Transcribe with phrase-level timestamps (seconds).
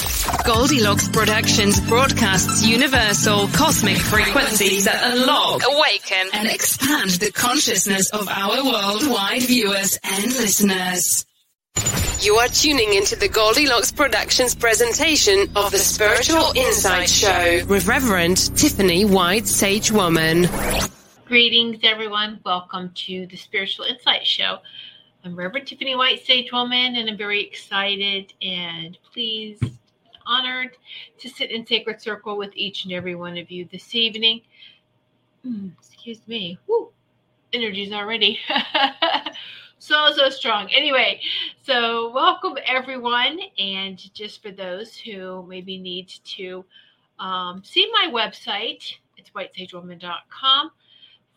[0.00, 8.64] Goldylocks Productions broadcasts universal cosmic frequencies that unlock, awaken, and expand the consciousness of our
[8.64, 11.26] worldwide viewers and listeners.
[12.20, 18.56] You are tuning into the Goldylocks Productions presentation of the Spiritual Insight Show with Reverend
[18.56, 20.48] Tiffany White Sage Woman.
[21.26, 22.40] Greetings, everyone.
[22.44, 24.58] Welcome to the Spiritual Insight Show.
[25.22, 29.62] I'm Reverend Tiffany White, Sage Woman, and I'm very excited and pleased,
[30.26, 30.76] honored
[31.18, 34.42] to sit in sacred circle with each and every one of you this evening.
[35.46, 36.58] Mm, excuse me.
[36.66, 36.90] Woo,
[37.52, 38.38] energy's already
[39.78, 40.68] so so strong.
[40.70, 41.20] Anyway,
[41.62, 46.64] so welcome everyone, and just for those who maybe need to
[47.18, 50.70] um, see my website, it's whitesagewoman.com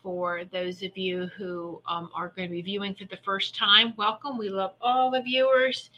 [0.04, 3.94] for those of you who um, are going to be viewing for the first time,
[3.96, 4.38] welcome.
[4.38, 5.90] We love all the viewers,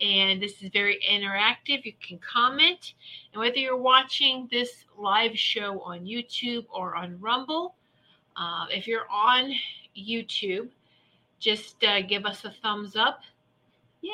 [0.00, 1.84] and this is very interactive.
[1.84, 2.94] You can comment,
[3.32, 7.74] and whether you're watching this live show on YouTube or on Rumble,
[8.36, 9.52] uh, if you're on
[9.96, 10.68] YouTube,
[11.38, 13.20] just uh, give us a thumbs up.
[14.02, 14.12] Yay!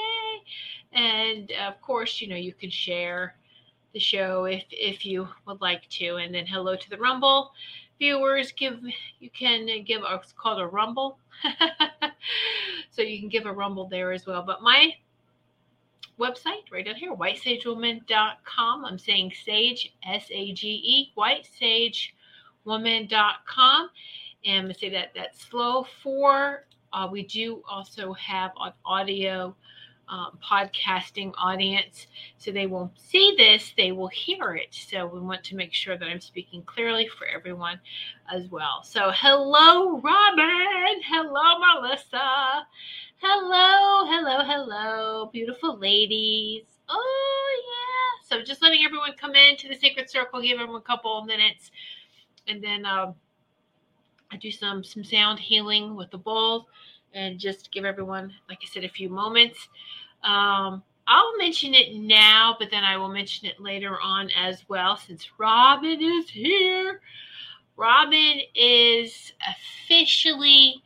[0.93, 3.37] And of course, you know, you can share
[3.93, 6.17] the show if if you would like to.
[6.17, 7.53] And then hello to the Rumble
[7.99, 8.81] viewers give
[9.21, 11.19] you can give a, it's called a rumble
[12.91, 14.93] so you can give a rumble there as well but my
[16.19, 23.91] website right down here whitesagewoman.com i'm saying sage s-a-g-e whitesagewoman.com
[24.45, 28.73] and i'm going to say that that's slow for uh, we do also have an
[28.85, 29.55] audio
[30.09, 32.07] um, podcasting audience.
[32.39, 34.69] So they will see this, they will hear it.
[34.71, 37.81] So we want to make sure that I'm speaking clearly for everyone
[38.33, 38.83] as well.
[38.85, 41.01] So, hello, Robin.
[41.09, 42.67] Hello, Melissa.
[43.19, 46.65] Hello, hello, hello, beautiful ladies.
[46.89, 48.29] Oh, yeah.
[48.29, 51.71] So, just letting everyone come into the sacred circle, give them a couple of minutes,
[52.47, 53.15] and then um,
[54.31, 56.69] I do some some sound healing with the bowl
[57.15, 59.67] and just give everyone, like I said, a few moments.
[60.23, 64.99] Um, I'll mention it now, but then I will mention it later on as well
[64.99, 67.01] since Robin is here.
[67.77, 70.83] Robin is officially,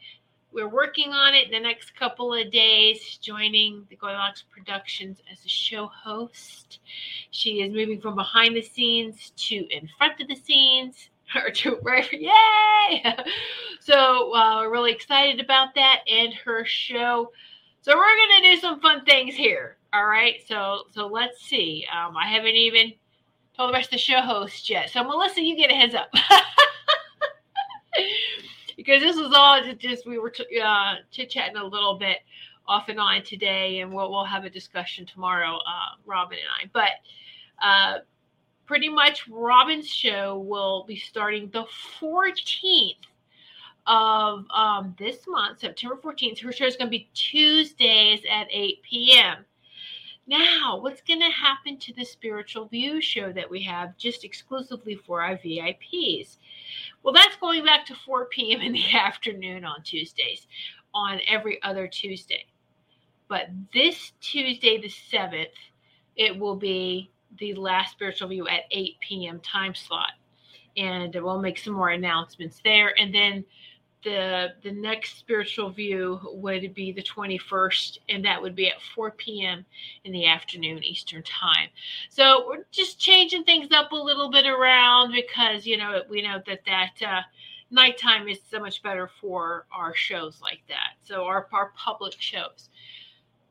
[0.52, 5.44] we're working on it in the next couple of days, joining the Goldylocks Productions as
[5.44, 6.81] a show host.
[7.31, 11.79] She is moving from behind the scenes to in front of the scenes or to
[11.82, 13.05] right yay!
[13.81, 17.32] So uh, we're really excited about that and her show.
[17.81, 20.37] So we're gonna do some fun things here all right?
[20.47, 21.87] So so let's see.
[21.93, 22.93] Um, i haven't even
[23.56, 24.91] told the rest of the show host yet.
[24.91, 26.12] So melissa you get a heads up
[28.84, 30.32] because this was all just we were
[30.64, 32.16] uh, chit-chatting a little bit
[32.66, 36.70] off and on today, and we'll we'll have a discussion tomorrow, uh, Robin and I.
[36.72, 37.98] But uh,
[38.64, 41.66] pretty much, Robin's show will be starting the
[42.00, 42.94] 14th
[43.86, 46.40] of um, this month, September 14th.
[46.40, 49.44] Her show is going to be Tuesdays at 8 p.m.
[50.26, 54.94] Now, what's going to happen to the Spiritual View show that we have just exclusively
[54.94, 56.38] for our VIPs?
[57.02, 58.61] Well, that's going back to 4 p.m.
[58.61, 60.46] in the afternoon on Tuesdays,
[60.94, 62.46] on every other Tuesday.
[63.28, 65.46] But this Tuesday, the 7th,
[66.17, 69.40] it will be the last Spiritual View at 8 p.m.
[69.40, 70.12] time slot.
[70.76, 72.99] And we'll make some more announcements there.
[72.99, 73.44] And then
[74.02, 79.11] the the next spiritual view would be the 21st and that would be at 4
[79.12, 79.64] p.m
[80.05, 81.69] in the afternoon eastern time.
[82.08, 86.41] So we're just changing things up a little bit around because you know we know
[86.47, 87.23] that that uh,
[87.70, 90.94] nighttime is so much better for our shows like that.
[91.02, 92.69] So our, our public shows.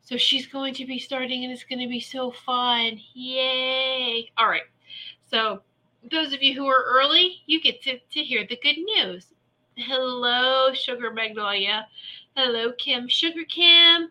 [0.01, 2.99] So she's going to be starting and it's going to be so fun.
[3.13, 4.31] Yay!
[4.37, 4.63] All right.
[5.29, 5.61] So
[6.09, 9.27] those of you who are early you get to, to hear the good news
[9.81, 11.87] Hello, Sugar Magnolia.
[12.35, 13.07] Hello, Kim.
[13.07, 14.09] Sugar Kim.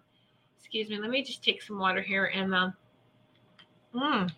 [0.58, 0.98] Excuse me.
[0.98, 2.74] Let me just take some water here and um.
[3.94, 4.30] Mm,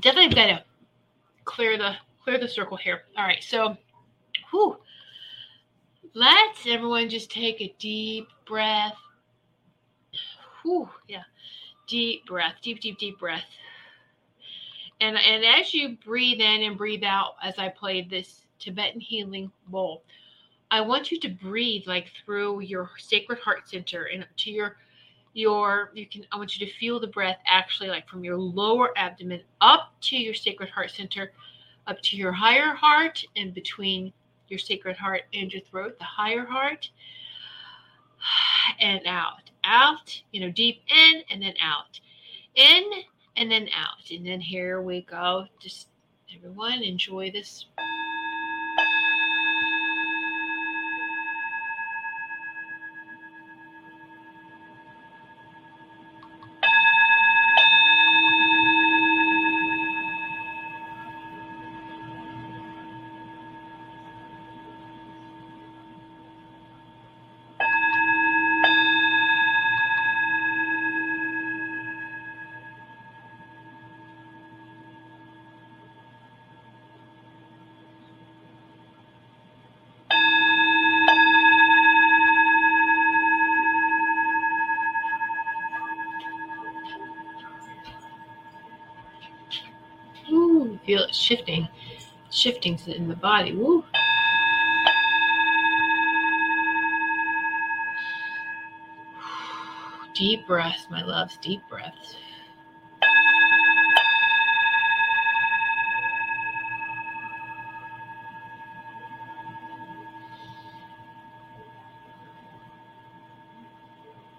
[0.00, 0.64] definitely got to
[1.44, 1.94] clear the
[2.24, 3.02] clear the circle here.
[3.16, 3.42] All right.
[3.42, 3.76] So,
[4.50, 4.78] whew.
[6.14, 8.96] Let's everyone just take a deep breath.
[10.62, 10.88] Whew.
[11.06, 11.22] Yeah.
[11.86, 12.54] Deep breath.
[12.62, 13.44] Deep, deep, deep breath.
[15.00, 19.50] And and as you breathe in and breathe out, as I played this Tibetan healing
[19.68, 20.02] bowl.
[20.70, 24.76] I want you to breathe like through your sacred heart center and to your
[25.32, 28.96] your you can I want you to feel the breath actually like from your lower
[28.96, 31.32] abdomen up to your sacred heart center
[31.86, 34.12] up to your higher heart and between
[34.48, 36.90] your sacred heart and your throat the higher heart.
[38.80, 42.00] And out out you know deep in and then out.
[42.54, 42.82] In
[43.36, 44.10] and then out.
[44.10, 45.46] And then here we go.
[45.60, 45.88] Just
[46.34, 47.66] everyone enjoy this
[90.96, 91.68] feel it shifting,
[92.30, 93.52] shifting in the body.
[93.54, 93.84] Woo.
[100.14, 102.16] Deep breaths, my loves, deep breaths.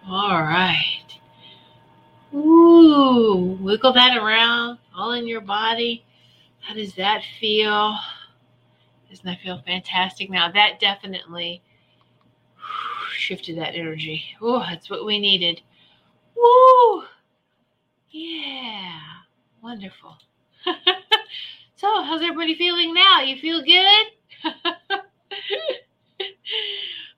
[0.09, 1.04] All right.
[2.33, 6.04] Ooh, wiggle that around all in your body.
[6.67, 7.97] How does that feel?
[9.09, 10.29] Doesn't that feel fantastic?
[10.29, 11.61] Now, that definitely
[13.15, 14.25] shifted that energy.
[14.41, 15.61] Oh, that's what we needed.
[16.35, 17.03] Woo!
[18.11, 18.99] Yeah,
[19.63, 20.18] wonderful.
[21.77, 23.21] so, how's everybody feeling now?
[23.21, 24.07] You feel good?
[24.53, 24.99] uh,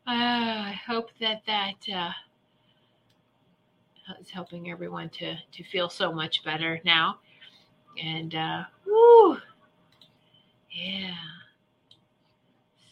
[0.06, 2.12] I hope that that uh,
[4.22, 7.18] is helping everyone to to feel so much better now.
[8.02, 9.38] And uh, whoo,
[10.72, 11.14] yeah.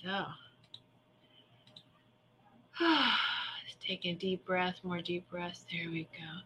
[0.03, 0.25] So,
[3.85, 5.65] taking a deep breath, more deep breaths.
[5.71, 6.41] There we go.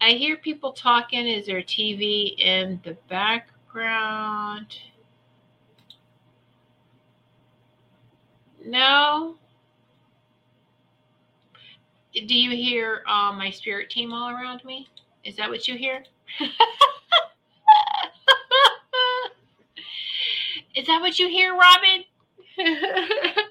[0.00, 1.26] I hear people talking.
[1.26, 4.78] Is there TV in the background?
[8.64, 9.36] No.
[12.14, 14.88] Do you hear uh, my spirit team all around me?
[15.24, 16.02] Is that what you hear?
[20.80, 22.04] Is that what you hear, Robin?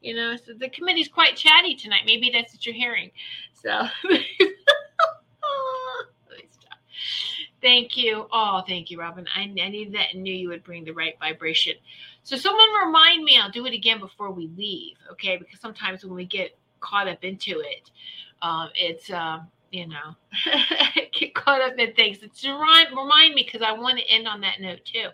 [0.00, 2.04] you know, so the committee's quite chatty tonight.
[2.06, 3.10] Maybe that's what you're hearing.
[3.52, 3.86] So
[7.60, 8.26] thank you.
[8.32, 9.26] Oh, thank you, Robin.
[9.36, 11.74] I, I needed that and knew you would bring the right vibration.
[12.22, 15.36] So someone remind me, I'll do it again before we leave, okay?
[15.36, 17.90] Because sometimes when we get caught up into it,
[18.40, 20.16] um, it's um, you know,
[21.12, 22.22] get caught up in things.
[22.22, 25.08] It's remind remind me because I want to end on that note too.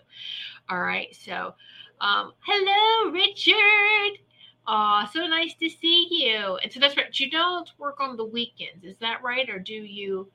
[0.69, 1.15] All right.
[1.15, 1.53] So,
[2.01, 4.19] um, hello, Richard.
[4.67, 6.57] Oh, so nice to see you.
[6.57, 7.19] And so that's right.
[7.19, 9.47] You don't work on the weekends, is that right?
[9.49, 10.27] Or do you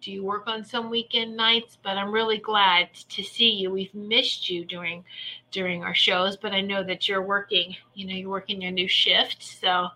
[0.00, 1.78] do you work on some weekend nights?
[1.82, 3.70] But I'm really glad to see you.
[3.70, 5.04] We've missed you during
[5.52, 8.88] during our shows, but I know that you're working, you know, you're working your new
[8.88, 9.42] shift.
[9.42, 9.88] So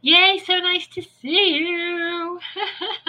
[0.00, 2.40] yay, so nice to see you.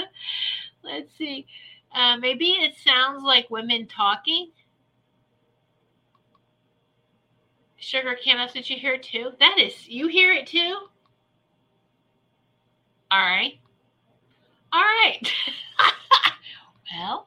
[0.84, 1.48] Let's see.
[1.96, 4.52] Uh, maybe it sounds like women talking.
[7.88, 9.32] Sugar Candace, did you hear too?
[9.40, 10.76] That is, you hear it too?
[13.10, 13.54] All right.
[14.74, 15.22] All right.
[16.98, 17.26] well,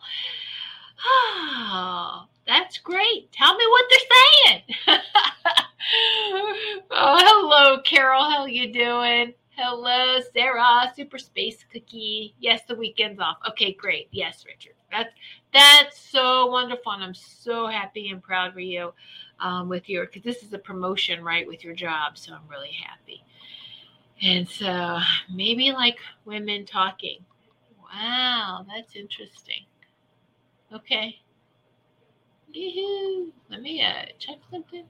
[1.03, 3.33] oh, that's great.
[3.33, 4.63] Tell me what they're saying.
[6.91, 8.31] oh, hello, Carol.
[8.31, 9.33] How you doing?
[9.57, 12.35] Hello, Sarah, Super Space Cookie.
[12.39, 13.39] Yes, the weekend's off.
[13.49, 14.09] Okay, great.
[14.11, 14.75] Yes, Richard.
[14.91, 15.15] That's
[15.55, 18.93] that's so wonderful, and I'm so happy and proud for you
[19.41, 22.19] um, with your because this is a promotion, right, with your job.
[22.19, 23.25] So I'm really happy.
[24.23, 24.99] And so
[25.33, 27.25] maybe like women talking.
[27.93, 29.65] Wow, that's interesting.
[30.73, 31.17] Okay.
[32.53, 33.33] Yoo-hoo.
[33.49, 34.85] Let me uh, check something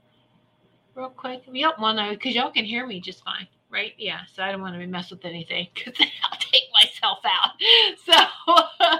[0.95, 1.43] real quick.
[1.51, 3.93] Yep, well, no, because y'all can hear me just fine right?
[3.97, 4.19] Yeah.
[4.31, 7.51] So I don't want to mess with anything because I'll take myself out.
[8.05, 8.13] So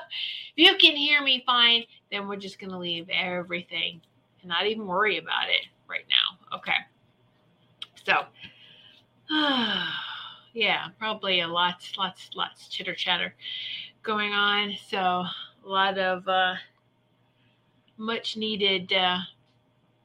[0.55, 4.01] if you can hear me fine, then we're just going to leave everything
[4.41, 6.57] and not even worry about it right now.
[6.57, 6.73] Okay.
[8.03, 8.25] So,
[10.53, 13.33] yeah, probably a lots, lots, lots chitter chatter
[14.03, 14.73] going on.
[14.89, 15.31] So a
[15.63, 16.55] lot of uh,
[17.97, 19.19] much needed uh,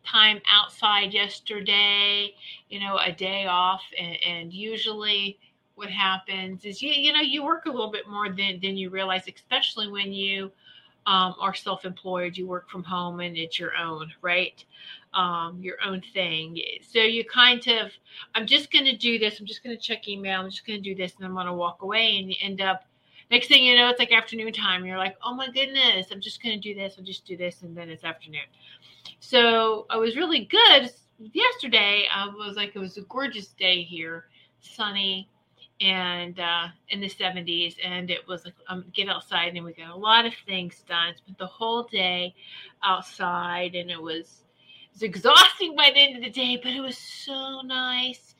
[0.04, 2.34] time outside yesterday,
[2.68, 3.82] you know, a day off.
[3.98, 5.38] And, and, usually
[5.74, 8.90] what happens is you, you know, you work a little bit more than, than you
[8.90, 10.52] realize, especially when you
[11.06, 14.64] um, are self-employed, you work from home and it's your own, right?
[15.14, 16.60] Um, your own thing.
[16.82, 17.92] So you kind of,
[18.34, 19.38] I'm just going to do this.
[19.38, 20.40] I'm just going to check email.
[20.40, 22.60] I'm just going to do this and I'm going to walk away and you end
[22.60, 22.84] up
[23.30, 24.84] next thing you know, it's like afternoon time.
[24.84, 26.96] You're like, oh my goodness, I'm just going to do this.
[26.98, 27.62] I'll just do this.
[27.62, 28.40] And then it's afternoon.
[29.20, 30.90] So I was really good
[31.32, 32.06] yesterday.
[32.12, 34.26] I was like, it was a gorgeous day here,
[34.60, 35.28] sunny
[35.80, 37.76] and uh, in the 70s.
[37.84, 41.14] And it was like, um, get outside and we got a lot of things done.
[41.16, 42.34] Spent the whole day
[42.82, 44.44] outside and it was,
[44.84, 48.34] it was exhausting by the end of the day, but it was so nice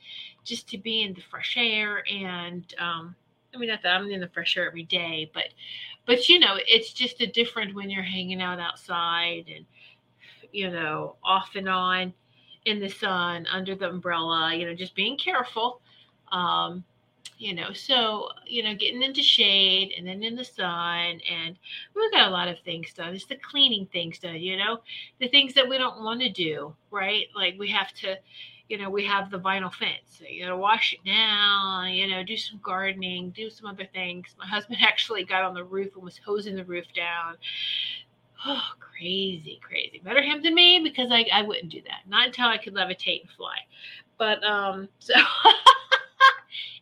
[0.44, 3.14] just to be in the fresh air and, um,
[3.54, 5.44] I mean, not that I'm in the fresh air every day, but,
[6.04, 9.64] but you know, it's just a different when you're hanging out outside and
[10.52, 12.14] you know, off and on
[12.64, 15.80] in the sun under the umbrella, you know, just being careful.
[16.32, 16.82] Um,
[17.38, 21.20] you know, so, you know, getting into shade and then in the sun.
[21.30, 21.56] And
[21.94, 23.14] we've got a lot of things done.
[23.14, 24.80] It's the cleaning things done, you know,
[25.20, 27.26] the things that we don't want to do, right?
[27.34, 28.16] Like we have to,
[28.68, 30.18] you know, we have the vinyl fence.
[30.18, 34.34] So you gotta wash it down, you know, do some gardening, do some other things.
[34.38, 37.36] My husband actually got on the roof and was hosing the roof down.
[38.46, 40.00] Oh, crazy, crazy.
[40.04, 42.08] Better him than me because I, I wouldn't do that.
[42.08, 43.56] Not until I could levitate and fly.
[44.18, 45.14] But um, so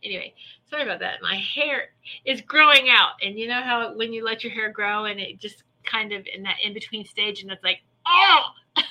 [0.03, 0.33] anyway,
[0.69, 1.21] sorry about that.
[1.21, 1.89] My hair
[2.25, 5.39] is growing out, and you know how when you let your hair grow and it
[5.39, 8.41] just kind of in that in between stage, and it's like, oh.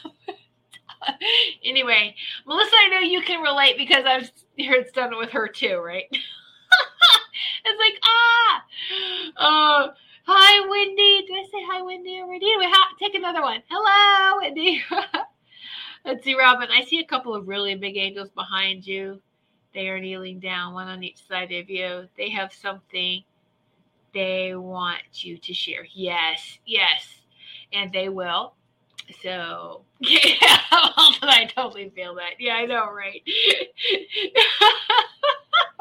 [1.64, 2.14] anyway,
[2.46, 4.30] Melissa, I know you can relate because I've
[4.66, 6.04] heard it's done with her too, right?
[7.64, 8.64] it's like ah,
[9.38, 9.88] oh
[10.26, 11.26] Hi, Wendy.
[11.26, 12.46] Did I say hi, Wendy already?
[12.46, 13.62] Anyway, ha- take another one.
[13.68, 14.82] Hello, Wendy.
[16.06, 16.68] Let's see, Robin.
[16.70, 19.20] I see a couple of really big angels behind you.
[19.74, 22.08] They are kneeling down, one on each side of you.
[22.16, 23.24] They have something
[24.14, 25.86] they want you to share.
[25.92, 27.22] Yes, yes.
[27.72, 28.54] And they will.
[29.22, 30.20] So, yeah,
[30.70, 32.34] I totally feel that.
[32.38, 33.20] Yeah, I know, right?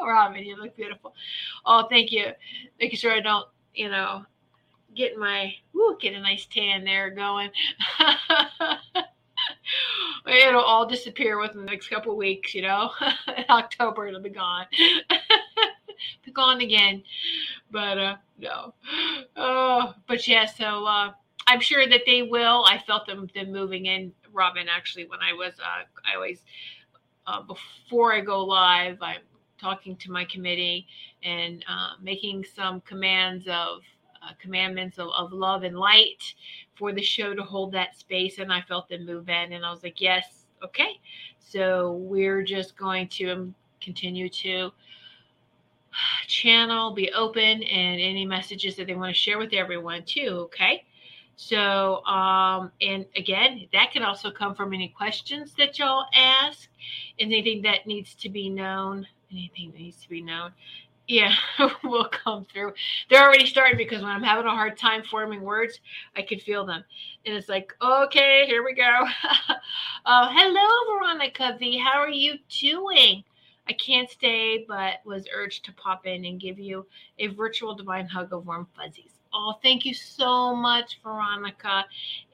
[0.00, 1.14] Robin, you look beautiful.
[1.64, 2.26] Oh, thank you.
[2.80, 4.24] Making sure I don't, you know,
[4.94, 7.50] getting my woo, get a nice tan there going.
[10.26, 12.90] It'll all disappear within the next couple weeks, you know.
[13.36, 14.66] In October it'll be gone.
[16.24, 17.02] be gone again.
[17.70, 18.74] But uh no.
[19.36, 21.12] Oh, but yeah, so uh
[21.46, 22.64] I'm sure that they will.
[22.68, 26.40] I felt them them moving in Robin actually when I was uh I always
[27.26, 29.22] uh, before I go live, I'm
[29.58, 30.86] talking to my committee
[31.22, 33.80] and uh, making some commands of
[34.22, 36.34] uh, commandments of, of love and light
[36.76, 38.38] for the show to hold that space.
[38.38, 41.00] And I felt them move in, and I was like, yes, okay.
[41.38, 44.72] So we're just going to um, continue to
[46.26, 50.48] channel, be open, and any messages that they want to share with everyone too.
[50.52, 50.84] Okay.
[51.36, 56.68] So, um, and again, that can also come from any questions that y'all ask,
[57.18, 60.52] anything that needs to be known, anything that needs to be known.
[61.06, 61.34] Yeah,
[61.84, 62.72] will come through.
[63.10, 65.80] They're already starting because when I'm having a hard time forming words,
[66.16, 66.82] I can feel them.
[67.26, 68.82] And it's like, okay, here we go.
[70.06, 71.76] uh, hello, Veronica V.
[71.78, 73.22] How are you doing?
[73.68, 76.86] I can't stay, but was urged to pop in and give you
[77.18, 79.12] a virtual divine hug of warm fuzzies.
[79.32, 81.84] Oh, thank you so much, Veronica.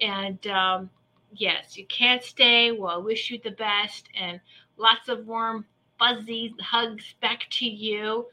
[0.01, 0.91] And um,
[1.33, 2.71] yes, you can't stay.
[2.71, 4.41] Well, I wish you the best and
[4.77, 5.65] lots of warm
[5.99, 8.27] fuzzy hugs back to you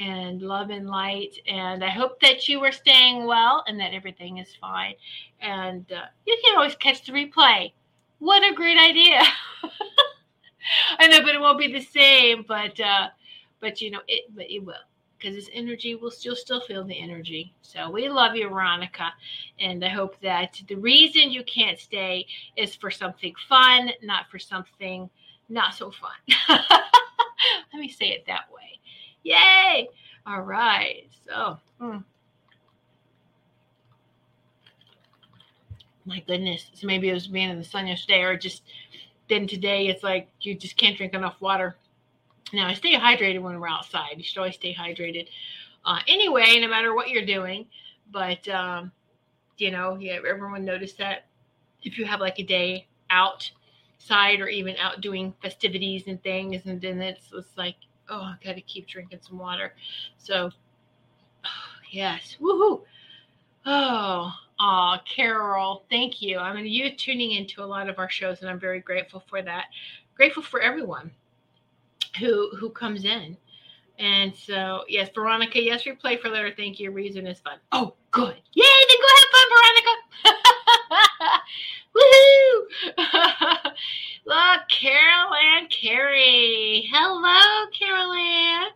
[0.00, 1.38] and love and light.
[1.46, 4.94] And I hope that you are staying well and that everything is fine.
[5.40, 7.72] And uh, you can always catch the replay.
[8.18, 9.22] What a great idea!
[10.98, 12.44] I know, but it won't be the same.
[12.46, 13.08] But uh,
[13.60, 14.74] but you know it, but it will
[15.18, 17.52] because this energy will still still feel the energy.
[17.62, 19.12] So we love you, Veronica,
[19.58, 22.26] and I hope that the reason you can't stay
[22.56, 25.08] is for something fun, not for something
[25.48, 26.36] not so fun.
[27.72, 28.69] Let me say it that way.
[29.22, 29.88] Yay!
[30.26, 31.08] All right.
[31.26, 31.58] So.
[31.80, 31.98] Hmm.
[36.04, 36.70] My goodness.
[36.74, 38.62] So maybe it was being in the sun yesterday, or just
[39.28, 41.76] then today it's like you just can't drink enough water.
[42.52, 44.14] Now, I stay hydrated when we're outside.
[44.16, 45.28] You should always stay hydrated.
[45.84, 47.66] Uh, anyway, no matter what you're doing.
[48.10, 48.90] But, um,
[49.56, 51.26] you know, yeah, everyone noticed that
[51.82, 56.80] if you have like a day outside or even out doing festivities and things, and
[56.80, 57.76] then it's, it's like,
[58.10, 59.74] oh, I got to keep drinking some water.
[60.18, 60.50] So,
[61.44, 61.48] oh,
[61.90, 62.82] yes, woohoo.
[63.66, 66.38] Oh, oh, Carol, thank you.
[66.38, 69.42] I mean, you tuning into a lot of our shows, and I'm very grateful for
[69.42, 69.66] that.
[70.14, 71.10] Grateful for everyone
[72.18, 73.36] who who comes in.
[73.98, 76.52] And so, yes, Veronica, yes, replay for later.
[76.56, 76.90] Thank you.
[76.90, 77.58] Reason is fun.
[77.70, 78.34] Oh, good.
[78.54, 79.94] Yay, then go have fun, Veronica.
[81.96, 83.36] Woohoo!
[84.30, 86.88] Look, Carol Ann Carey.
[86.88, 88.68] Hello, Carol Ann.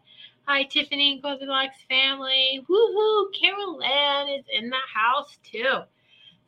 [0.49, 2.67] Hi, Tiffany and Goldylocks family.
[2.69, 3.33] Woohoo!
[3.41, 5.83] Carol Ann is in the house too.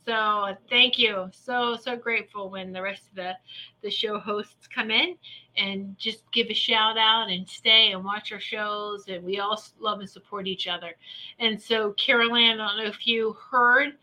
[0.07, 1.31] So thank you.
[1.31, 3.35] So so grateful when the rest of the
[3.81, 5.15] the show hosts come in
[5.57, 9.63] and just give a shout out and stay and watch our shows and we all
[9.79, 10.97] love and support each other.
[11.39, 13.99] And so Carol Ann, I don't know if you heard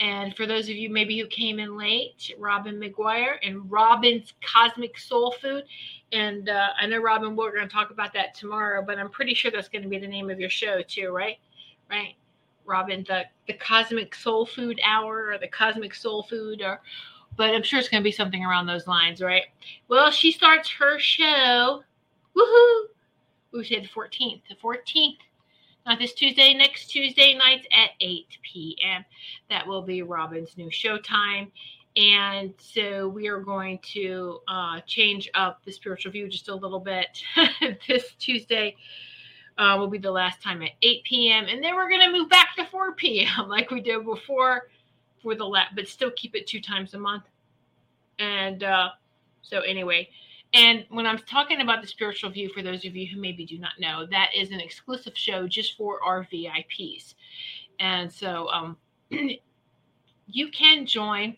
[0.00, 4.96] and for those of you maybe who came in late, Robin McGuire and Robin's Cosmic
[4.96, 5.64] Soul Food.
[6.12, 9.34] And uh, I know, Robin, we're going to talk about that tomorrow, but I'm pretty
[9.34, 11.38] sure that's going to be the name of your show, too, right?
[11.90, 12.14] Right.
[12.64, 16.80] Robin, the, the Cosmic Soul Food Hour or the Cosmic Soul Food, or
[17.36, 19.44] but I'm sure it's going to be something around those lines, right?
[19.88, 21.82] Well, she starts her show.
[22.36, 22.84] Woohoo!
[23.52, 24.42] We said the 14th.
[24.48, 25.16] The 14th
[25.88, 29.04] not this Tuesday, next Tuesday nights at 8 p.m.
[29.48, 31.50] That will be Robin's new showtime.
[31.96, 36.78] And so we are going to uh, change up the spiritual view just a little
[36.78, 37.22] bit.
[37.88, 38.76] this Tuesday
[39.56, 41.46] uh, will be the last time at 8 p.m.
[41.48, 43.28] And then we're going to move back to 4 p.m.
[43.48, 44.68] like we did before
[45.22, 47.24] for the lab, but still keep it two times a month.
[48.18, 48.90] And uh,
[49.40, 50.10] so, anyway,
[50.54, 53.58] and when I'm talking about the spiritual view, for those of you who maybe do
[53.58, 57.14] not know, that is an exclusive show just for our VIPs.
[57.80, 58.76] And so um,
[60.26, 61.36] you can join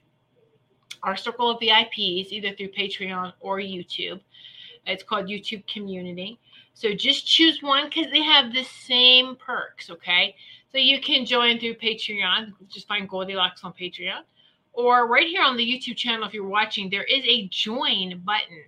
[1.02, 4.20] our circle of VIPs either through Patreon or YouTube.
[4.86, 6.38] It's called YouTube Community.
[6.74, 10.36] So just choose one because they have the same perks, okay?
[10.70, 12.52] So you can join through Patreon.
[12.68, 14.22] Just find Goldylocks on Patreon.
[14.72, 18.64] Or right here on the YouTube channel, if you're watching, there is a join button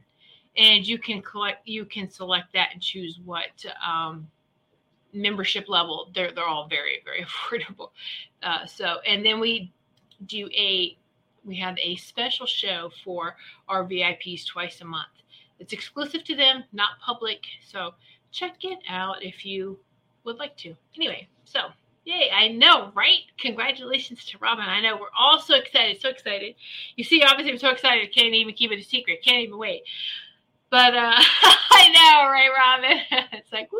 [0.57, 4.27] and you can collect you can select that and choose what um,
[5.13, 6.11] membership level.
[6.15, 7.91] They're they're all very very affordable.
[8.43, 9.73] Uh, so and then we
[10.27, 10.97] do a
[11.45, 13.37] we have a special show for
[13.69, 15.09] our vips twice a month.
[15.59, 17.45] It's exclusive to them not public.
[17.67, 17.95] So
[18.31, 19.79] check it out if you
[20.25, 20.75] would like to.
[20.97, 21.61] Anyway so
[22.05, 23.21] yay i know right?
[23.39, 24.65] Congratulations to robin.
[24.65, 26.55] I know we're all so excited so excited.
[26.97, 28.15] You see obviously i'm so excited.
[28.15, 29.25] Can't even keep it a secret.
[29.25, 29.83] Can't even wait
[30.73, 32.99] but uh, I know, right, Robin?
[33.33, 33.79] it's like woo.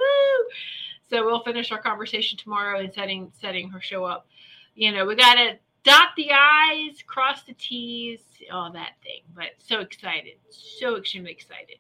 [1.09, 4.29] So we'll finish our conversation tomorrow and setting setting her show up.
[4.75, 8.21] You know, we gotta dot the i's, cross the t's,
[8.53, 9.23] all that thing.
[9.35, 11.77] But so excited, so extremely excited.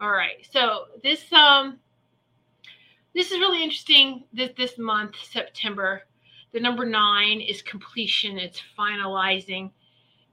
[0.00, 1.78] All right, so this um
[3.14, 4.24] this is really interesting.
[4.32, 6.04] This this month, September,
[6.52, 8.38] the number nine is completion.
[8.38, 9.72] It's finalizing,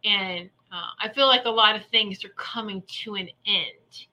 [0.06, 4.06] and uh, I feel like a lot of things are coming to an end.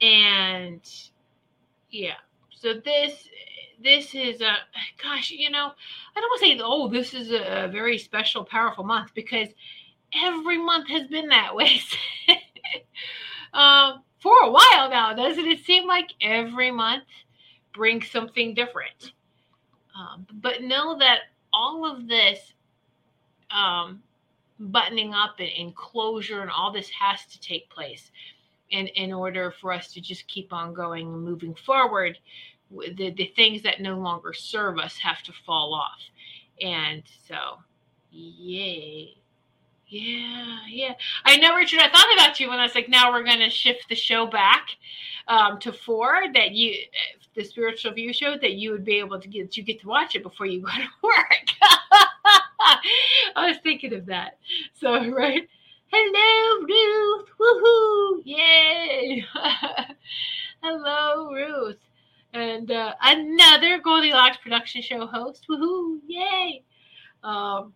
[0.00, 0.80] And
[1.90, 2.16] yeah,
[2.50, 3.28] so this
[3.82, 4.56] this is a
[5.02, 5.70] gosh, you know,
[6.16, 9.48] I don't want to say, oh, this is a, very special, powerful month because
[10.14, 11.80] every month has been that way
[13.52, 15.12] um, for a while now.
[15.12, 17.04] Doesn't it seem like every month
[17.72, 19.12] brings something different?
[19.96, 21.18] Um, but know that
[21.52, 22.52] all of this
[23.50, 24.02] um,
[24.58, 28.10] buttoning up and, and closure and all this has to take place
[28.70, 32.18] in, in order for us to just keep on going and moving forward
[32.70, 36.00] the, the things that no longer serve us have to fall off.
[36.60, 37.58] And so,
[38.10, 39.16] yay.
[39.88, 40.94] Yeah, yeah.
[41.24, 41.80] I know, Richard.
[41.80, 44.26] I thought about you when I was like, now we're going to shift the show
[44.26, 44.68] back
[45.28, 46.22] um, to four.
[46.32, 46.74] That you,
[47.34, 50.16] the spiritual view show, that you would be able to get you get to watch
[50.16, 51.46] it before you go to work.
[53.36, 54.38] I was thinking of that.
[54.74, 55.48] So, right.
[55.92, 57.28] Hello, Ruth.
[57.38, 58.22] Woohoo!
[58.24, 59.24] Yay!
[60.62, 61.78] Hello, Ruth
[62.34, 65.46] and uh, another Goldylocks production show host.
[65.48, 66.00] Woohoo!
[66.06, 66.62] Yay!
[67.22, 67.72] Um,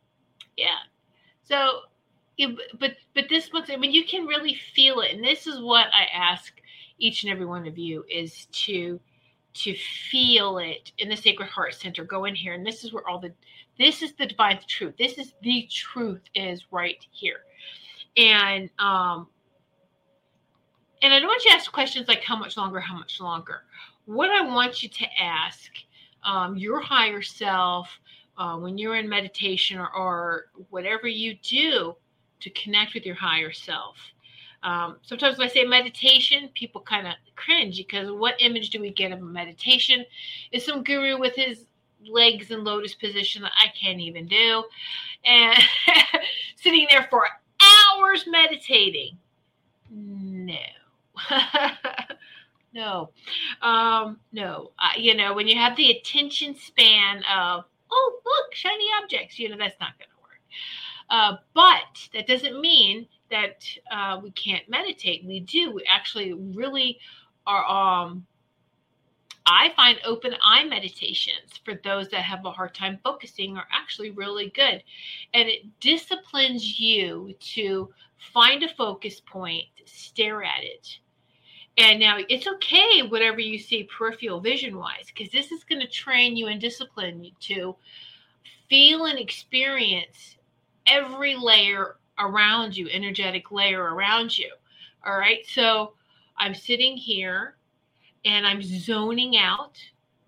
[0.57, 0.79] yeah.
[1.45, 1.81] So,
[2.37, 5.61] it, but but this month, I mean, you can really feel it, and this is
[5.61, 6.53] what I ask
[6.99, 9.01] each and every one of you is to
[9.55, 9.75] to
[10.11, 12.05] feel it in the Sacred Heart Center.
[12.05, 13.33] Go in here, and this is where all the
[13.79, 14.95] this is the divine truth.
[14.99, 17.41] This is the truth is right here,
[18.17, 19.29] and um,
[21.03, 23.63] and I don't want you to ask questions like how much longer, how much longer
[24.09, 25.71] what I want you to ask
[26.25, 27.91] um, your higher self
[28.39, 31.95] uh, when you're in meditation or, or, whatever you do
[32.41, 33.97] to connect with your higher self.
[34.63, 38.91] Um, sometimes when I say meditation, people kind of cringe because what image do we
[38.91, 40.07] get of a meditation?
[40.53, 41.67] Is some guru with his
[42.07, 44.65] legs in lotus position that I can't even do,
[45.25, 45.59] and
[46.57, 47.27] sitting there for
[47.63, 49.19] hours meditating?
[49.91, 50.57] No.
[52.73, 53.11] no,
[53.63, 54.71] um, no.
[54.79, 59.49] Uh, you know, when you have the attention span of, oh, look, shiny objects, you
[59.49, 60.41] know, that's not going to work.
[61.11, 65.25] Uh, but that doesn't mean that uh, we can't meditate.
[65.25, 65.73] We do.
[65.73, 66.99] We actually really
[67.47, 67.65] are.
[67.65, 68.27] Um,
[69.49, 74.11] I find open eye meditations for those that have a hard time focusing are actually
[74.11, 74.83] really good.
[75.33, 77.89] And it disciplines you to
[78.33, 80.99] find a focus point, stare at it,
[81.79, 85.87] and now it's okay, whatever you see peripheral vision wise, because this is going to
[85.87, 87.77] train you and discipline you to
[88.69, 90.37] feel and experience
[90.89, 94.51] every layer around you, energetic layer around you.
[95.07, 95.47] All right.
[95.47, 95.93] So
[96.37, 97.55] I'm sitting here
[98.25, 99.79] and I'm zoning out.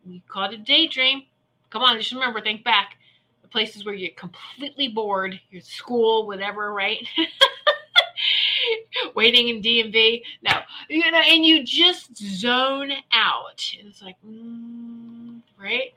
[0.06, 1.24] We call it a daydream.
[1.70, 2.96] Come on, just remember, think back.
[3.42, 7.06] The places where you're completely bored, your school, whatever, right?
[9.14, 10.22] waiting in DMV.
[10.42, 10.52] No,
[10.88, 13.62] you know, and you just zone out.
[13.78, 15.92] It's like, mm, right?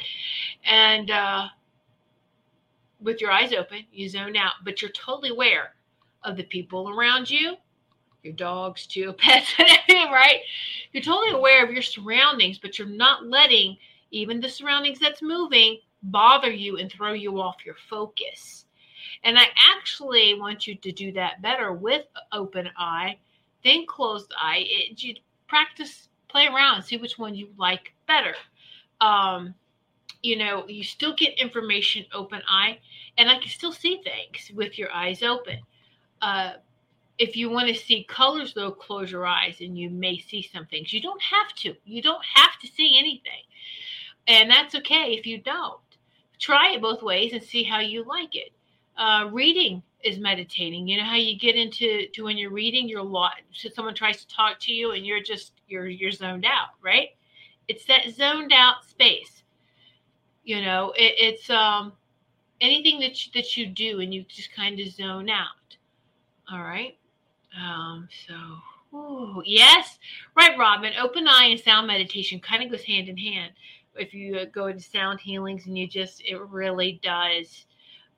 [0.66, 1.48] And uh,
[3.02, 5.74] with your eyes open, you zone out, but you're totally aware
[6.24, 7.56] of the people around you,
[8.24, 9.54] your dogs, too, pets,
[9.90, 10.40] right?
[10.92, 13.78] You're totally aware of your surroundings, but you're not letting
[14.12, 18.66] even the surroundings that's moving bother you and throw you off your focus.
[19.24, 23.18] And I actually want you to do that better with open eye
[23.64, 24.66] than closed eye.
[24.66, 25.16] It, you
[25.48, 28.36] practice, play around, see which one you like better.
[29.00, 29.56] Um,
[30.22, 32.80] you know, you still get information open eye,
[33.18, 35.60] and I can still see things with your eyes open.
[36.22, 36.54] Uh,
[37.20, 40.66] if you want to see colors, though, close your eyes and you may see some
[40.66, 40.92] things.
[40.92, 41.76] You don't have to.
[41.86, 43.44] You don't have to see anything.
[44.28, 45.80] And that's okay if you don't.
[46.40, 48.52] Try it both ways and see how you like it
[48.98, 50.88] uh, reading is meditating.
[50.88, 53.04] You know how you get into to when you're reading, you're.
[53.54, 57.10] So someone tries to talk to you, and you're just you're you're zoned out, right?
[57.68, 59.44] It's that zoned out space.
[60.44, 61.94] You know, it, it's um
[62.62, 65.78] anything that you, that you do, and you just kind of zone out.
[66.52, 66.98] All right.
[67.60, 68.08] Um.
[68.28, 68.36] So.
[68.96, 69.98] Ooh, yes,
[70.36, 70.94] right, Robin.
[71.02, 73.54] Open eye and sound meditation kind of goes hand in hand.
[73.96, 77.66] If you uh, go into sound healings and you just, it really does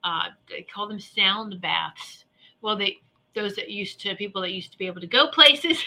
[0.06, 2.26] uh, they call them sound baths.
[2.62, 3.00] Well, they
[3.34, 5.84] those that used to people that used to be able to go places,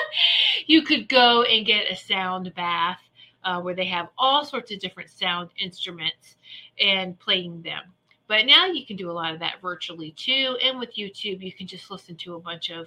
[0.66, 3.00] you could go and get a sound bath
[3.44, 6.36] uh, where they have all sorts of different sound instruments
[6.80, 7.82] and playing them.
[8.28, 10.56] But now you can do a lot of that virtually too.
[10.62, 12.86] And with YouTube, you can just listen to a bunch of,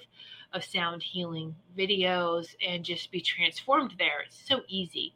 [0.53, 4.21] of sound healing videos and just be transformed there.
[4.25, 5.15] It's so easy.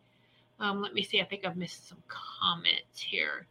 [0.59, 1.21] Um, let me see.
[1.21, 3.45] I think I've missed some comments here.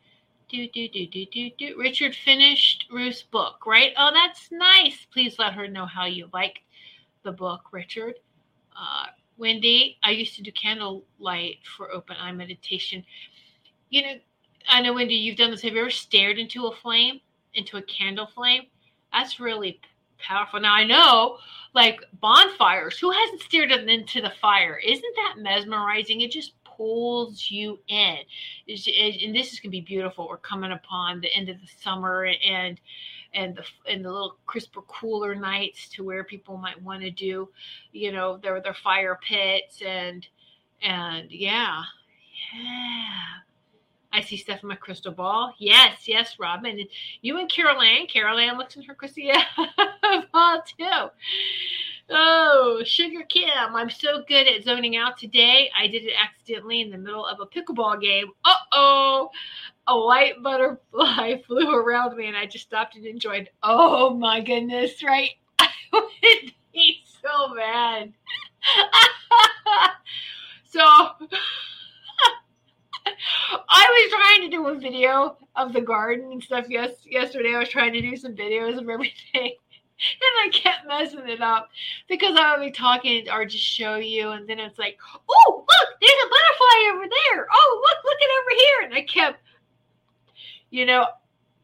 [0.49, 1.77] Do, do, do, do, do, do.
[1.79, 3.93] Richard finished Ruth's book, right?
[3.97, 5.07] Oh, that's nice.
[5.13, 6.61] Please let her know how you like
[7.23, 8.15] the book, Richard.
[8.77, 9.07] Uh,
[9.37, 13.05] Wendy, I used to do candlelight for open eye meditation.
[13.91, 14.15] you know,
[14.69, 15.63] I know Wendy, you've done this.
[15.63, 17.21] Have you ever stared into a flame,
[17.55, 18.63] into a candle flame?
[19.13, 19.81] That's really
[20.19, 20.61] powerful.
[20.61, 21.39] Now I know,
[21.75, 22.99] like bonfires.
[22.99, 24.79] Who hasn't stared into the fire?
[24.79, 26.21] Isn't that mesmerizing?
[26.23, 28.19] It just pulls you in.
[28.69, 30.29] And this is gonna be beautiful.
[30.29, 32.81] We're coming upon the end of the summer and
[33.35, 37.49] and the and the little crisper, cooler nights to where people might want to do,
[37.93, 40.27] you know, their their fire pits and
[40.83, 41.83] and yeah,
[42.55, 43.44] yeah.
[44.15, 45.55] I see stuff in my crystal ball.
[45.59, 46.79] Yes, yes, Robin.
[46.79, 46.89] And
[47.21, 48.07] you and Carol Ann.
[48.07, 49.25] Carol Ann looks in her crystal
[50.33, 51.09] ball too.
[52.11, 55.71] Oh, Sugar Kim, I'm so good at zoning out today.
[55.77, 58.27] I did it accidentally in the middle of a pickleball game.
[58.45, 59.31] Uh oh
[59.87, 63.51] a white butterfly flew around me and I just stopped and enjoyed.
[63.63, 65.31] Oh my goodness, right?
[65.59, 68.13] I would be so mad.
[70.65, 70.81] so
[73.69, 74.13] I was
[74.67, 76.67] a video of the garden and stuff.
[76.69, 79.57] Yes, yesterday I was trying to do some videos of everything.
[79.97, 81.71] And I kept messing it up
[82.09, 84.99] because I would be talking or just show you, and then it's like,
[85.31, 87.47] oh, look, there's a butterfly over there.
[87.51, 88.87] Oh, look, look it over here.
[88.87, 89.39] And I kept
[90.75, 91.07] you know,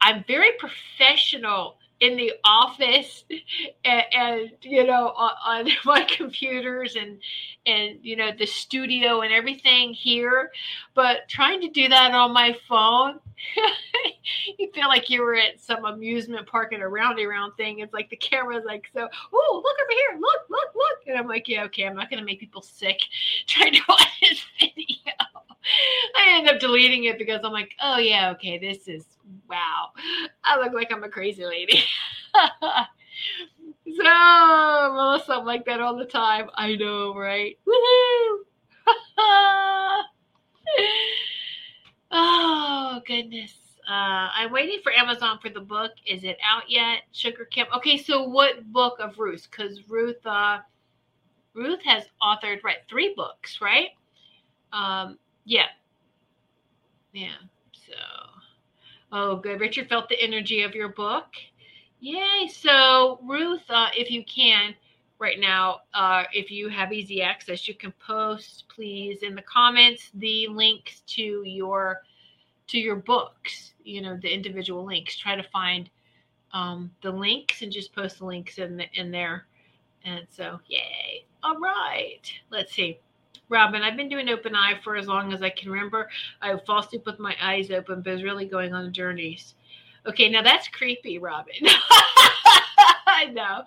[0.00, 3.24] I'm very professional in the office
[3.84, 5.32] and, and you know on,
[5.66, 7.18] on, my computers and
[7.66, 10.50] and you know the studio and everything here.
[10.94, 13.20] But trying to do that on my phone
[14.58, 17.78] you feel like you were at some amusement park in a roundy round thing.
[17.78, 20.20] It's like the camera's like so oh look over here.
[20.20, 21.06] Look look look.
[21.06, 21.84] And i'm like yeah okay.
[21.84, 23.00] I'm not going to make people sick
[23.46, 25.49] trying to watch this video
[26.16, 29.04] I end up deleting it because I'm like, oh yeah, okay, this is
[29.48, 29.90] wow.
[30.44, 31.82] I look like I'm a crazy lady.
[32.34, 34.02] so
[34.94, 36.48] Melissa, I'm like that all the time.
[36.54, 37.58] I know, right?
[37.66, 38.38] Woohoo!
[42.10, 43.54] oh goodness.
[43.88, 45.90] Uh, I'm waiting for Amazon for the book.
[46.06, 47.02] Is it out yet?
[47.10, 47.66] Sugar Kim.
[47.76, 49.48] Okay, so what book of Ruth?
[49.50, 50.58] Because Ruth, uh,
[51.54, 53.88] Ruth has authored right three books, right?
[54.72, 55.18] Um,
[55.50, 55.66] yeah.
[57.12, 57.34] Yeah.
[57.72, 57.94] So,
[59.10, 59.58] oh, good.
[59.60, 61.26] Richard felt the energy of your book.
[61.98, 62.48] Yay.
[62.54, 64.76] So, Ruth, uh, if you can,
[65.18, 70.10] right now, uh, if you have easy access, you can post, please, in the comments
[70.14, 72.02] the links to your
[72.68, 73.72] to your books.
[73.82, 75.16] You know, the individual links.
[75.16, 75.90] Try to find
[76.52, 79.46] um, the links and just post the links in the, in there.
[80.04, 81.24] And so, yay.
[81.42, 82.22] All right.
[82.50, 83.00] Let's see.
[83.50, 86.08] Robin, I've been doing open eye for as long as I can remember.
[86.40, 89.54] I fall asleep with my eyes open, but was really going on journeys.
[90.06, 91.52] Okay, now that's creepy, Robin.
[91.62, 93.64] I know.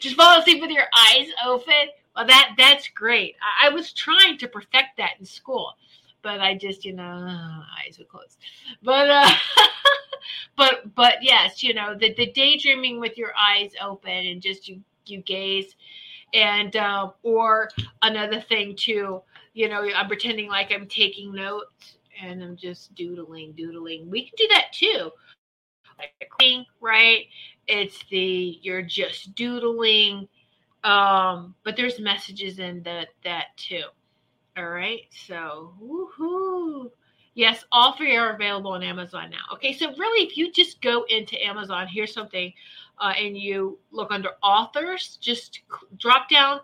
[0.00, 1.88] Just fall asleep with your eyes open.
[2.14, 3.34] Well, that that's great.
[3.42, 5.72] I, I was trying to perfect that in school,
[6.22, 7.02] but I just, you know,
[7.82, 8.36] eyes are closed.
[8.82, 9.30] But uh
[10.56, 14.82] but but yes, you know, the the daydreaming with your eyes open and just you
[15.06, 15.74] you gaze
[16.32, 17.68] and um, or
[18.02, 19.20] another thing too
[19.54, 24.08] you know i'm pretending like i'm taking notes and i'm just doodling doodling.
[24.10, 25.10] We can do that too.
[25.98, 26.30] Like
[26.80, 27.26] right?
[27.68, 30.28] It's the you're just doodling.
[30.84, 33.84] Um but there's messages in that that too.
[34.56, 36.90] All right so woohoo.
[37.34, 39.54] Yes all three are available on amazon now.
[39.54, 42.52] Okay so really if you just go into amazon here's something
[43.02, 45.60] uh, and you look under authors, just
[45.98, 46.60] drop down.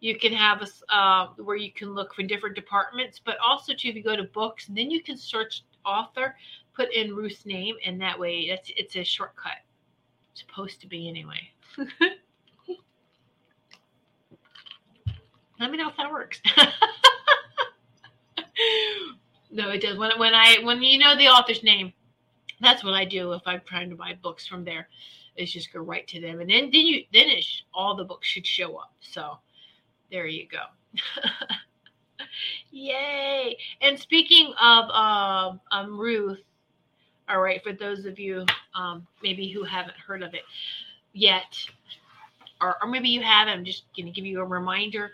[0.00, 3.88] You can have a uh, where you can look for different departments, but also too,
[3.88, 6.34] if you go to books, and then you can search author,
[6.74, 9.58] put in Ruth's name, and that way it's it's a shortcut.
[10.32, 11.50] It's supposed to be anyway.
[15.60, 16.40] Let me know if that works.
[19.52, 19.98] no, it does.
[19.98, 21.92] When when I when you know the author's name,
[22.60, 24.88] that's what I do if I'm trying to buy books from there
[25.36, 28.28] is just go right to them, and then then you then it all the books
[28.28, 28.94] should show up.
[29.00, 29.38] So
[30.10, 30.64] there you go.
[32.70, 33.56] Yay!
[33.80, 36.42] And speaking of um, um, Ruth,
[37.28, 40.42] all right, for those of you um, maybe who haven't heard of it
[41.12, 41.56] yet,
[42.60, 45.12] or, or maybe you have, I'm just going to give you a reminder.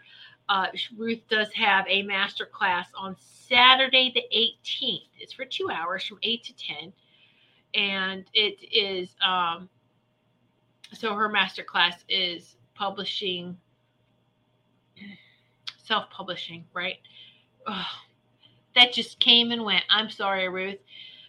[0.49, 5.09] Uh, Ruth does have a master class on Saturday the 18th.
[5.19, 6.93] It's for two hours from 8 to 10.
[7.75, 9.69] And it is um,
[10.93, 13.57] so her master class is publishing
[15.85, 16.99] self-publishing right?
[17.67, 17.87] Oh,
[18.75, 19.85] that just came and went.
[19.91, 20.79] I'm sorry ruth.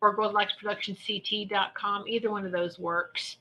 [0.00, 2.08] or GoldylocksProductionsCT.com.
[2.08, 3.38] Either one of those works.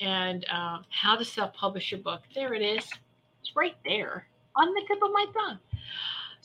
[0.00, 2.20] And um, how to self publish a book.
[2.34, 2.84] There it is.
[3.40, 5.58] It's right there on the tip of my tongue.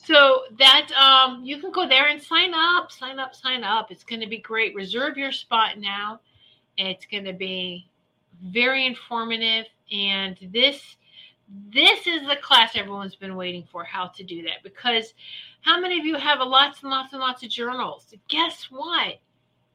[0.04, 3.90] So that um, you can go there and sign up, sign up, sign up.
[3.92, 4.74] It's going to be great.
[4.74, 6.20] Reserve your spot now.
[6.76, 7.88] It's going to be
[8.42, 10.96] very informative, and this
[11.72, 13.84] this is the class everyone's been waiting for.
[13.84, 14.62] How to do that?
[14.62, 15.12] Because
[15.60, 18.12] how many of you have a lots and lots and lots of journals?
[18.28, 19.20] Guess what?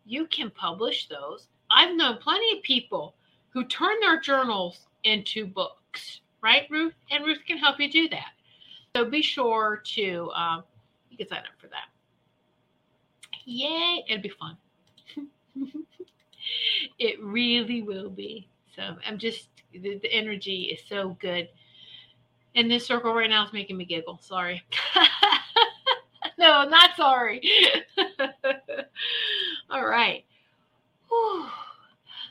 [0.05, 1.47] You can publish those.
[1.69, 3.15] I've known plenty of people
[3.49, 6.93] who turn their journals into books, right, Ruth?
[7.11, 8.31] And Ruth can help you do that.
[8.97, 10.63] So be sure to um,
[11.11, 11.85] you can sign up for that.
[13.45, 14.03] Yay!
[14.09, 14.57] It'll be fun.
[16.99, 18.49] it really will be.
[18.75, 21.47] So I'm just the, the energy is so good.
[22.55, 24.17] And this circle right now is making me giggle.
[24.19, 24.63] Sorry.
[26.39, 27.39] no, not sorry.
[29.69, 30.25] All right.
[31.07, 31.45] Whew.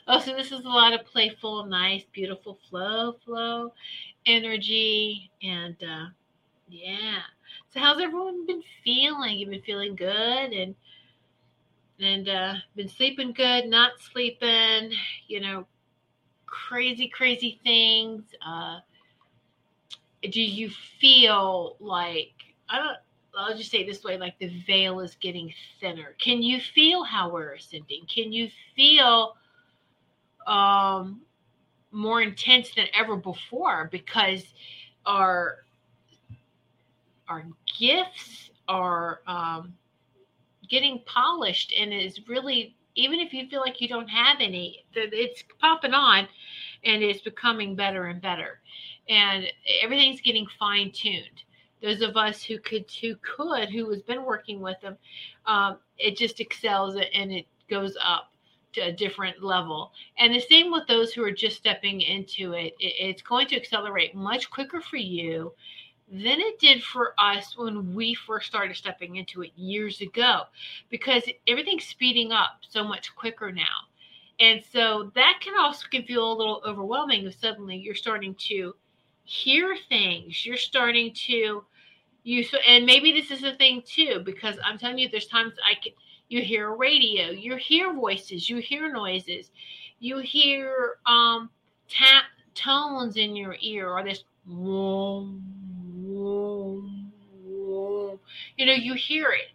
[0.08, 3.72] Oh, so this is a lot of playful, nice, beautiful flow, flow,
[4.26, 6.06] energy, and uh,
[6.68, 7.20] yeah.
[7.72, 9.38] So how's everyone been feeling?
[9.38, 10.74] You've been feeling good and
[12.00, 14.92] and uh been sleeping good, not sleeping,
[15.28, 15.66] you know,
[16.46, 18.24] crazy, crazy things.
[18.46, 18.80] Uh
[20.30, 22.32] do you feel like
[22.68, 22.96] I don't
[23.38, 26.14] I'll just say this way like the veil is getting thinner.
[26.18, 28.06] Can you feel how we're ascending?
[28.08, 29.36] Can you feel
[30.46, 31.20] um
[31.92, 34.44] more intense than ever before because
[35.06, 35.65] our
[37.28, 37.44] our
[37.78, 39.74] gifts are um,
[40.68, 45.44] getting polished and is really even if you feel like you don't have any it's
[45.60, 46.26] popping on
[46.84, 48.60] and it's becoming better and better.
[49.08, 49.46] And
[49.82, 51.42] everything's getting fine-tuned.
[51.82, 54.96] Those of us who could who could who has been working with them
[55.46, 58.32] um, it just excels and it goes up
[58.72, 59.92] to a different level.
[60.18, 63.56] And the same with those who are just stepping into it, it it's going to
[63.56, 65.52] accelerate much quicker for you
[66.10, 70.42] than it did for us when we first started stepping into it years ago
[70.88, 73.86] because everything's speeding up so much quicker now.
[74.38, 78.74] And so that can also can feel a little overwhelming if suddenly you're starting to
[79.24, 80.44] hear things.
[80.46, 81.64] You're starting to
[82.26, 85.52] you so and maybe this is a thing too because i'm telling you there's times
[85.64, 85.92] i can
[86.28, 89.52] you hear radio you hear voices you hear noises
[90.00, 91.48] you hear um
[91.88, 94.24] tap tones in your ear or this
[98.56, 99.48] you know, you hear it,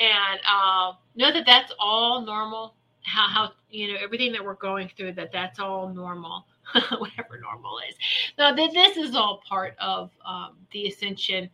[0.00, 2.74] and uh, know that that's all normal.
[3.02, 6.46] How how you know everything that we're going through that that's all normal,
[6.98, 7.94] whatever normal is.
[8.38, 11.50] Now that this is all part of um, the ascension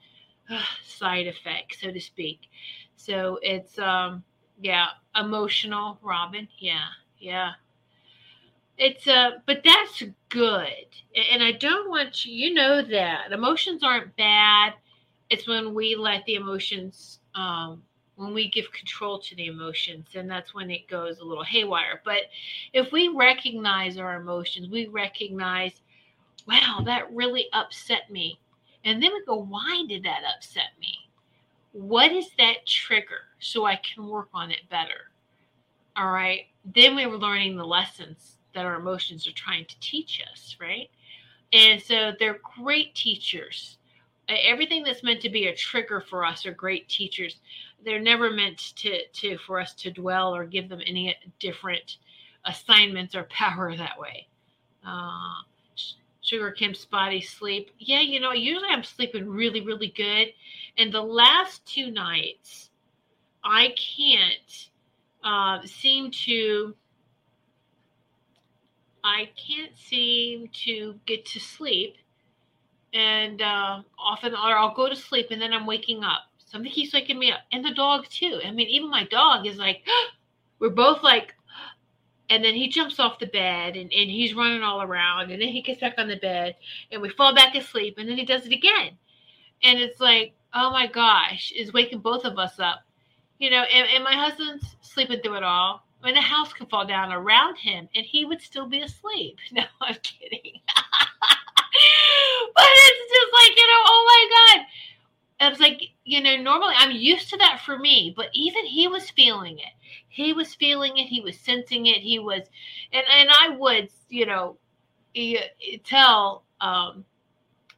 [0.50, 2.40] uh, side effect, so to speak.
[2.96, 4.24] So it's um
[4.60, 6.48] yeah emotional, Robin.
[6.58, 6.86] Yeah,
[7.18, 7.52] yeah
[8.78, 10.86] it's uh but that's good
[11.32, 14.74] and i don't want you you know that emotions aren't bad
[15.30, 17.82] it's when we let the emotions um,
[18.16, 22.00] when we give control to the emotions and that's when it goes a little haywire.
[22.04, 22.22] But
[22.72, 25.82] if we recognize our emotions we recognize
[26.46, 28.38] wow that really upset me.
[28.84, 30.94] And then we go why did that upset me?
[31.72, 35.10] What is that trigger so i can work on it better?
[35.96, 36.46] All right?
[36.74, 40.88] Then we were learning the lessons that our emotions are trying to teach us right?
[41.52, 43.75] And so they're great teachers
[44.28, 47.36] everything that's meant to be a trigger for us are great teachers.
[47.84, 51.98] They're never meant to to for us to dwell or give them any different
[52.44, 54.26] assignments or power that way.
[54.86, 55.42] Uh,
[56.22, 57.70] sugar kim spotty sleep.
[57.78, 60.28] Yeah you know usually i'm sleeping really really good.
[60.78, 62.70] And the last two nights
[63.44, 64.70] i can't
[65.22, 66.74] uh, seem to
[69.04, 71.96] i can't seem to get to sleep
[72.96, 76.22] and uh, often or I'll go to sleep and then I'm waking up.
[76.38, 78.40] Something keeps waking me up, and the dog too.
[78.44, 79.82] I mean, even my dog is like,
[80.58, 81.34] we're both like,
[82.30, 85.48] and then he jumps off the bed and, and he's running all around, and then
[85.48, 86.56] he gets back on the bed,
[86.90, 88.96] and we fall back asleep, and then he does it again,
[89.62, 92.84] and it's like, oh my gosh, is waking both of us up,
[93.38, 93.62] you know.
[93.62, 95.84] And, and my husband's sleeping through it all.
[96.02, 99.36] I mean, the house could fall down around him, and he would still be asleep.
[99.52, 100.60] No, I'm kidding.
[102.54, 104.66] but it's just like, you know, oh my God.
[105.38, 108.88] I was like, you know, normally I'm used to that for me, but even he
[108.88, 109.72] was feeling it.
[110.08, 111.06] He was feeling it.
[111.06, 111.98] He was sensing it.
[111.98, 112.42] He was,
[112.92, 114.56] and and I would, you know,
[115.84, 117.04] tell um,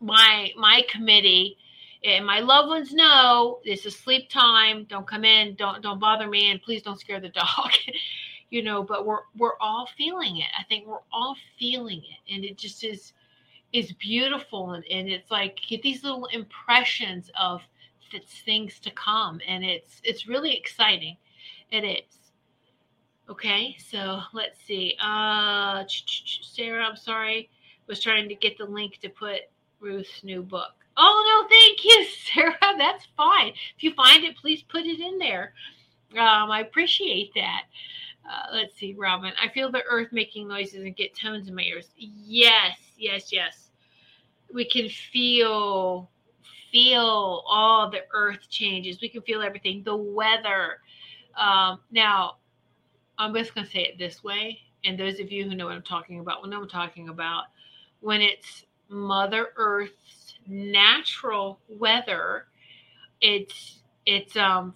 [0.01, 1.57] my my committee
[2.05, 4.85] and my loved ones know this is sleep time.
[4.85, 5.55] Don't come in.
[5.57, 7.73] Don't don't bother me, and please don't scare the dog.
[8.51, 10.49] you know, but we're we're all feeling it.
[10.59, 13.13] I think we're all feeling it, and it just is
[13.73, 17.63] is beautiful and, and it's like get these little impressions of
[18.13, 21.17] it's things to come and it's it's really exciting.
[21.71, 22.19] It is
[23.29, 27.51] okay so let's see uh sarah i'm sorry
[27.87, 29.41] was trying to get the link to put
[29.81, 30.73] ruth's new book.
[30.97, 33.53] Oh no thank you sarah that's fine.
[33.77, 35.53] If you find it please put it in there.
[36.13, 37.65] Um, i appreciate that.
[38.29, 41.63] Uh, let's see robin i feel the earth making noises and get tones in my
[41.63, 41.91] ears.
[41.97, 43.71] Yes yes yes
[44.53, 46.11] we can feel
[46.71, 49.01] feel all the earth changes.
[49.01, 50.81] We can feel everything, the weather.
[51.37, 52.37] Um, now,
[53.19, 54.61] I'm just going to say it this way.
[54.85, 57.09] And those of you who know what I'm talking about will know what I'm talking
[57.09, 57.45] about.
[58.01, 62.47] When it's Mother Earth's natural weather,
[63.21, 64.75] it's it's um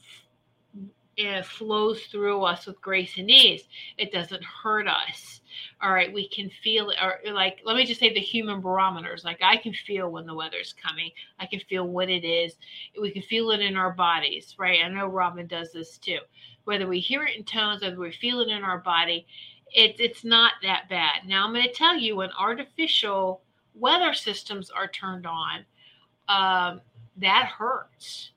[1.16, 3.62] it flows through us with grace and ease.
[3.96, 5.40] It doesn't hurt us.
[5.80, 6.98] All right, we can feel it.
[7.02, 9.24] Or like, let me just say the human barometers.
[9.24, 11.10] Like, I can feel when the weather's coming.
[11.38, 12.54] I can feel what it is.
[13.00, 14.80] We can feel it in our bodies, right?
[14.84, 16.18] I know Robin does this too.
[16.64, 19.26] Whether we hear it in tones, whether we feel it in our body,
[19.74, 21.26] it's it's not that bad.
[21.26, 23.42] Now, I'm going to tell you when artificial
[23.74, 25.64] weather systems are turned on,
[26.28, 26.80] um,
[27.16, 28.32] that hurts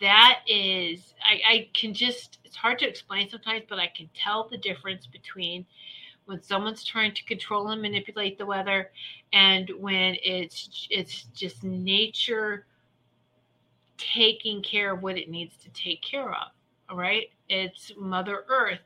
[0.00, 4.48] that is I, I can just it's hard to explain sometimes but i can tell
[4.48, 5.66] the difference between
[6.28, 8.90] when someone's trying to control and manipulate the weather
[9.32, 12.66] and when it's it's just nature
[13.96, 16.48] taking care of what it needs to take care of
[16.88, 18.80] all right it's mother earth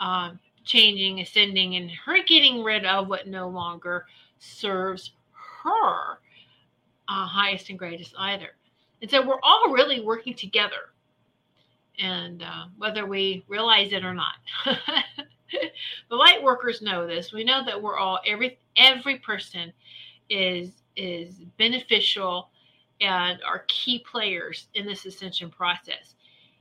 [0.00, 4.06] um, changing ascending and her getting rid of what no longer
[4.38, 5.12] serves
[5.62, 6.18] her
[7.08, 8.50] uh, highest and greatest either
[9.04, 10.94] and so we're all really working together.
[11.98, 14.36] And uh, whether we realize it or not,
[16.10, 17.32] the light workers know this.
[17.32, 19.72] We know that we're all every every person
[20.30, 22.50] is is beneficial
[23.00, 26.14] and are key players in this ascension process.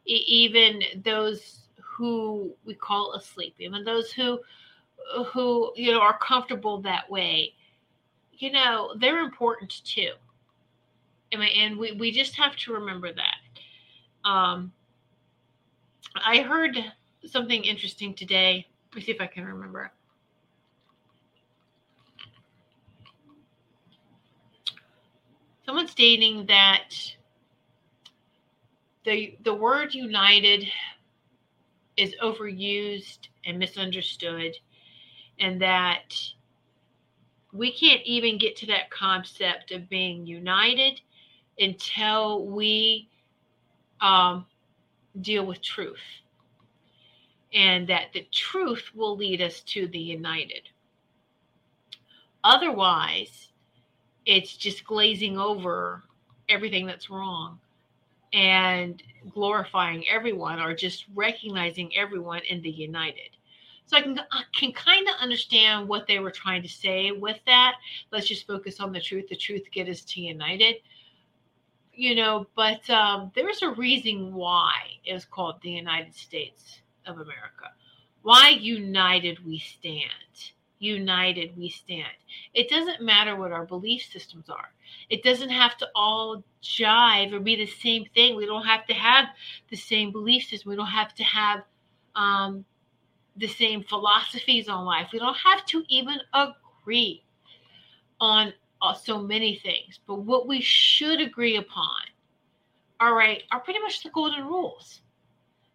[0.05, 4.39] E- even those who we call asleep, even those who
[5.27, 7.53] who you know are comfortable that way,
[8.33, 10.13] you know, they're important too
[11.33, 14.29] I mean, and we, we just have to remember that.
[14.29, 14.71] Um,
[16.15, 16.77] I heard
[17.25, 18.67] something interesting today.
[18.93, 19.91] Let me see if I can remember.
[25.65, 26.89] Someone stating that
[29.03, 30.67] the the word united
[31.97, 34.55] is overused and misunderstood,
[35.39, 36.15] and that
[37.51, 41.01] we can't even get to that concept of being united
[41.57, 43.09] until we
[44.01, 44.45] um,
[45.19, 45.97] deal with truth.
[47.53, 50.69] And that the truth will lead us to the united.
[52.43, 53.49] Otherwise,
[54.25, 56.03] it's just glazing over
[56.49, 57.59] everything that's wrong
[58.33, 63.29] and glorifying everyone or just recognizing everyone in the united.
[63.85, 64.19] So I can
[64.53, 67.75] can kind of understand what they were trying to say with that.
[68.11, 69.27] Let's just focus on the truth.
[69.29, 70.77] The truth get us to united
[71.93, 74.73] you know, but um, there's a reason why
[75.05, 77.71] it was called the United States of America.
[78.21, 80.53] Why united we stand.
[80.79, 82.15] United we stand.
[82.53, 84.73] It doesn't matter what our belief systems are.
[85.09, 88.35] It doesn't have to all jive or be the same thing.
[88.35, 89.27] We don't have to have
[89.69, 90.69] the same belief system.
[90.69, 91.63] We don't have to have
[92.15, 92.65] um,
[93.37, 95.09] the same philosophies on life.
[95.13, 97.23] We don't have to even agree
[98.19, 102.01] on uh, so many things, but what we should agree upon,
[102.99, 105.01] all right, are pretty much the golden rules.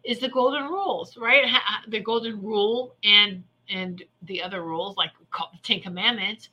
[0.03, 1.45] Is the golden rules, right?
[1.87, 6.49] The golden rule and and the other rules, like the Ten Commandments.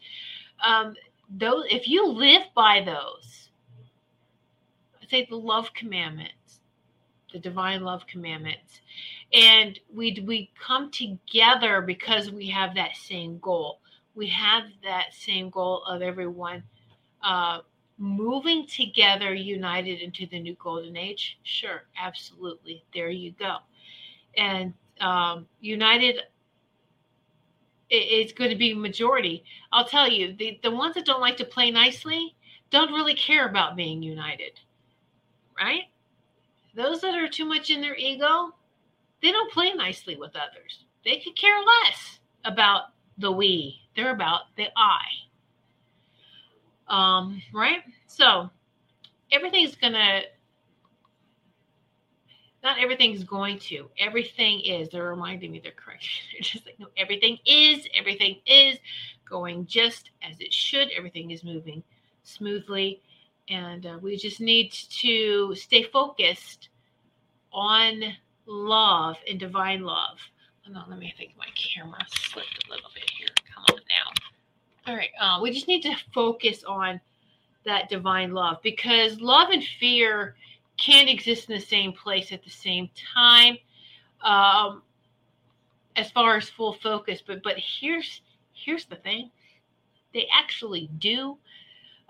[0.64, 0.94] Um,
[1.30, 3.50] those, if you live by those,
[5.02, 6.60] I say the love commandments,
[7.32, 8.80] the divine love commandments,
[9.32, 13.80] and we we come together because we have that same goal
[14.16, 16.64] we have that same goal of everyone
[17.22, 17.60] uh,
[17.98, 21.38] moving together, united into the new golden age?
[21.42, 22.84] Sure, absolutely.
[22.94, 23.58] There you go.
[24.36, 26.20] And um, united
[27.88, 29.44] it's going to be majority.
[29.72, 32.34] I'll tell you, the, the ones that don't like to play nicely
[32.70, 34.58] don't really care about being united,
[35.56, 35.82] right?
[36.74, 38.54] Those that are too much in their ego,
[39.22, 40.84] they don't play nicely with others.
[41.04, 42.86] They could care less about
[43.18, 43.80] the we.
[43.94, 45.04] They're about the I.
[46.88, 47.80] Um, right?
[48.06, 48.50] So
[49.32, 50.22] everything's gonna
[52.66, 53.88] not everything's going to.
[53.96, 54.88] Everything is.
[54.88, 56.04] They're reminding me they're correct.
[56.32, 58.78] They're just like, no, everything is, everything is
[59.28, 60.88] going just as it should.
[60.96, 61.84] Everything is moving
[62.24, 63.02] smoothly.
[63.48, 66.70] And uh, we just need to stay focused
[67.52, 68.02] on
[68.46, 70.18] love and divine love.
[70.64, 73.28] Hold on, let me think my camera slipped a little bit here.
[74.86, 75.10] All right.
[75.20, 77.00] Uh, we just need to focus on
[77.64, 80.36] that divine love because love and fear
[80.78, 83.58] can't exist in the same place at the same time
[84.22, 84.82] um,
[85.96, 88.22] as far as full focus but but here's
[88.52, 89.30] here's the thing
[90.14, 91.36] they actually do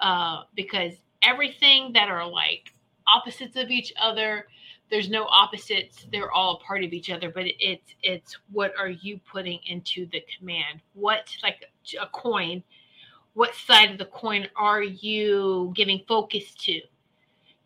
[0.00, 2.72] uh, because everything that are like
[3.06, 4.46] opposites of each other
[4.90, 8.88] there's no opposites they're all a part of each other but it's it's what are
[8.88, 11.70] you putting into the command what like
[12.00, 12.62] a coin
[13.34, 16.80] what side of the coin are you giving focus to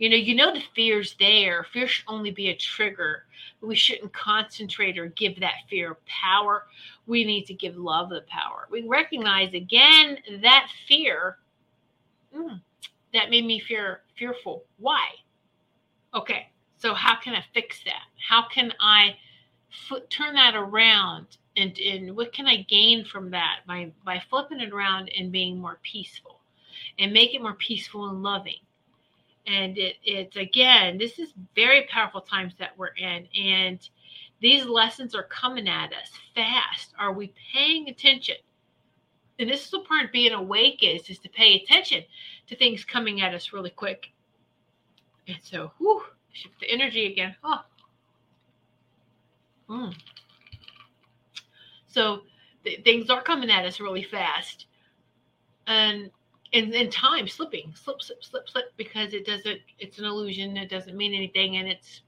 [0.01, 1.67] you know, you know the fear's there.
[1.75, 3.25] Fear should only be a trigger.
[3.61, 6.65] We shouldn't concentrate or give that fear power.
[7.07, 8.67] We need to give love the power.
[8.71, 11.37] We recognize again that fear
[12.35, 12.63] mm,
[13.13, 14.65] that made me fear fearful.
[14.79, 15.07] Why?
[16.15, 16.49] Okay,
[16.81, 18.03] so how can I fix that?
[18.29, 19.17] How can I
[19.91, 21.39] f- turn that around?
[21.57, 25.59] And, and what can I gain from that by by flipping it around and being
[25.59, 26.41] more peaceful
[26.99, 28.61] and make it more peaceful and loving?
[29.47, 33.89] and it, it's again this is very powerful times that we're in and
[34.41, 38.37] these lessons are coming at us fast are we paying attention
[39.39, 42.03] and this is the part being awake is is to pay attention
[42.47, 44.11] to things coming at us really quick
[45.27, 46.03] and so whew,
[46.33, 47.61] shift the energy again oh
[49.69, 49.95] mm.
[51.87, 52.21] so
[52.65, 54.67] th- things are coming at us really fast
[55.67, 56.11] and
[56.53, 59.61] and then time slipping, slip, slip, slip, slip, because it doesn't.
[59.79, 60.57] It's an illusion.
[60.57, 62.03] It doesn't mean anything, and it's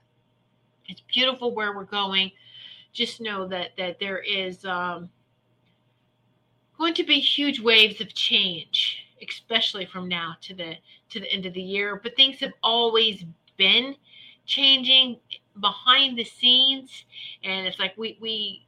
[0.89, 2.33] it's beautiful where we're going.
[2.93, 5.09] Just know that that there is um,
[6.77, 10.75] going to be huge waves of change, especially from now to the
[11.11, 12.01] to the end of the year.
[12.03, 13.25] But things have always
[13.57, 13.95] been
[14.47, 15.19] changing
[15.61, 17.05] behind the scenes,
[17.43, 18.67] and it's like we we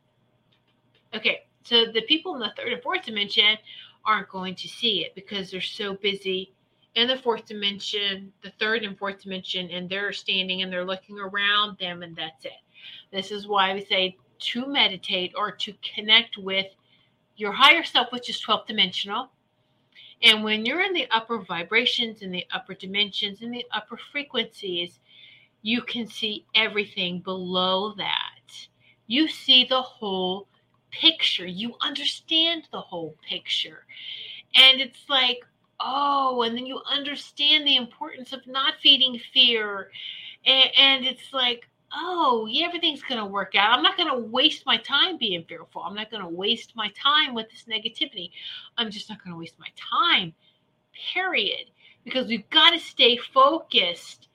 [1.14, 1.46] okay.
[1.64, 3.56] So the people in the third and fourth dimension
[4.04, 6.52] aren't going to see it because they're so busy
[6.94, 11.18] in the fourth dimension, the third and fourth dimension, and they're standing and they're looking
[11.18, 12.52] around them, and that's it.
[13.12, 16.66] This is why we say to meditate or to connect with
[17.36, 19.30] your higher self, which is 12th dimensional.
[20.22, 25.00] And when you're in the upper vibrations, in the upper dimensions, in the upper frequencies,
[25.64, 28.68] you can see everything below that.
[29.06, 30.46] You see the whole
[30.90, 31.46] picture.
[31.46, 33.86] You understand the whole picture.
[34.54, 35.40] And it's like,
[35.80, 39.90] oh, and then you understand the importance of not feeding fear.
[40.44, 43.72] And, and it's like, oh, yeah, everything's going to work out.
[43.72, 45.80] I'm not going to waste my time being fearful.
[45.80, 48.32] I'm not going to waste my time with this negativity.
[48.76, 50.34] I'm just not going to waste my time,
[51.14, 51.70] period.
[52.04, 54.28] Because we've got to stay focused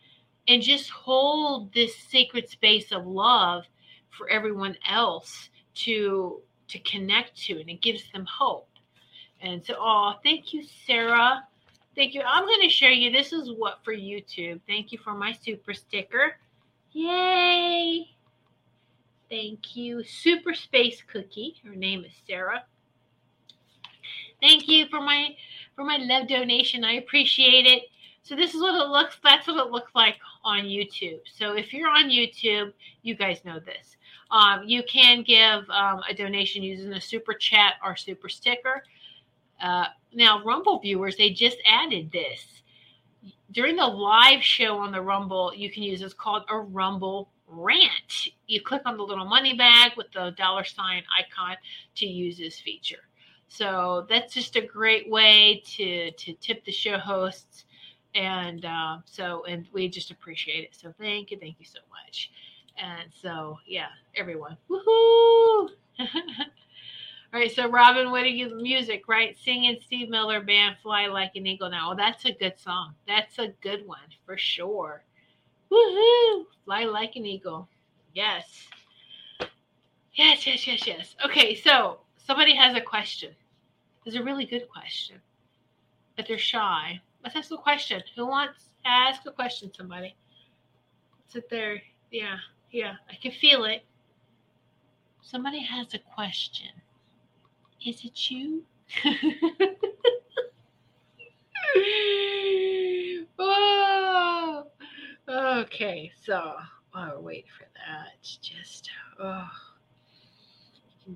[0.50, 3.64] and just hold this sacred space of love
[4.10, 8.68] for everyone else to to connect to and it gives them hope.
[9.42, 11.44] And so, oh, thank you, Sarah.
[11.96, 12.22] Thank you.
[12.26, 13.10] I'm going to show you.
[13.12, 14.60] This is what for YouTube.
[14.68, 16.36] Thank you for my super sticker.
[16.92, 18.10] Yay!
[19.30, 20.04] Thank you.
[20.04, 21.56] Super Space Cookie.
[21.64, 22.64] Her name is Sarah.
[24.42, 25.36] Thank you for my
[25.76, 26.84] for my love donation.
[26.84, 27.84] I appreciate it.
[28.24, 31.20] So this is what it looks that's what it looks like on YouTube.
[31.34, 33.98] So if you're on YouTube, you guys know this.
[34.32, 38.84] Um, you can give um, a donation using a super chat or super sticker.
[39.62, 42.46] Uh, now, Rumble viewers, they just added this.
[43.52, 48.28] During the live show on the Rumble, you can use it's called a Rumble rant.
[48.48, 51.58] You click on the little money bag with the dollar sign icon
[51.96, 53.10] to use this feature.
[53.48, 57.66] So that's just a great way to to tip the show hosts,
[58.16, 60.76] and uh, so and we just appreciate it.
[60.76, 62.32] So thank you, thank you so much.
[62.78, 64.58] And so, yeah, everyone.
[64.70, 65.70] Woohoo!
[66.00, 69.38] All right, so Robin what are you music, right?
[69.38, 71.92] Singing Steve Miller Band Fly Like an Eagle now.
[71.92, 72.96] Oh, that's a good song.
[73.08, 75.04] That's a good one for sure.
[75.72, 76.46] Woohoo!
[76.66, 77.68] Fly like an eagle.
[78.14, 78.68] Yes.
[80.14, 81.16] Yes, yes, yes, yes.
[81.24, 82.00] Okay, so
[82.30, 83.32] Somebody has a question.
[84.06, 85.16] It's a really good question,
[86.16, 87.02] but they're shy.
[87.24, 88.02] Let's ask a question.
[88.16, 89.72] Who wants to ask a question?
[89.76, 90.16] Somebody.
[91.28, 91.82] Sit there.
[92.12, 92.38] Yeah,
[92.72, 92.94] yeah.
[93.10, 93.84] I can feel it.
[95.22, 96.70] Somebody has a question.
[97.86, 98.64] Is it you?
[103.40, 104.64] oh,
[105.30, 106.12] okay.
[106.26, 106.56] So,
[106.96, 108.22] oh, wait for that.
[108.42, 108.90] Just,
[109.20, 109.48] oh,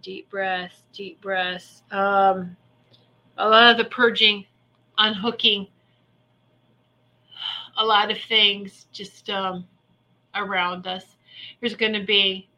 [0.01, 1.83] deep breaths, deep breaths.
[1.91, 2.55] Um,
[3.37, 4.45] a lot of the purging,
[4.97, 5.67] unhooking,
[7.77, 9.65] a lot of things just um,
[10.35, 11.03] around us.
[11.59, 12.49] There's going to be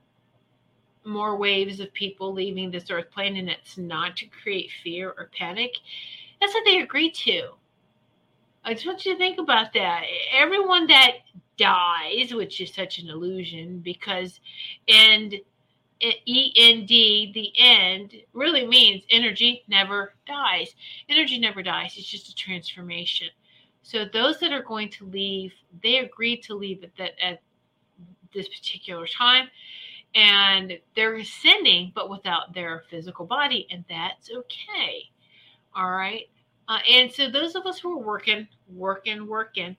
[1.04, 5.30] more waves of people leaving this earth plane, and it's not to create fear or
[5.38, 5.72] panic.
[6.42, 7.52] That's what they agreed to.
[8.64, 10.04] I just want you to think about that.
[10.34, 11.12] Everyone that
[11.58, 14.40] dies, which is such an illusion, because
[14.90, 15.36] and
[16.02, 20.76] E N D, the end, really means energy never dies.
[21.08, 21.94] Energy never dies.
[21.96, 23.28] It's just a transformation.
[23.86, 27.44] So those that are going to leave, they agreed to leave at that at
[28.34, 29.48] this particular time,
[30.16, 35.12] and they're ascending, but without their physical body, and that's okay.
[35.76, 36.28] All right.
[36.68, 39.78] Uh, and so those of us who are working, working, working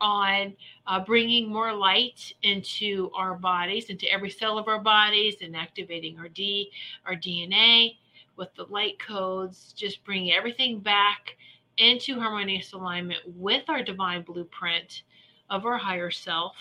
[0.00, 0.54] on
[0.86, 6.16] uh, bringing more light into our bodies, into every cell of our bodies, and activating
[6.20, 6.70] our D,
[7.04, 7.96] our DNA
[8.36, 11.36] with the light codes, just bringing everything back
[11.78, 15.02] into harmonious alignment with our divine blueprint
[15.48, 16.56] of our higher self,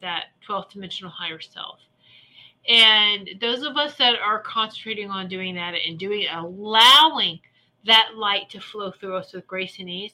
[0.00, 1.78] that 12th dimensional higher self.
[2.68, 7.40] And those of us that are concentrating on doing that and doing allowing
[7.86, 10.12] that light to flow through us with grace and ease,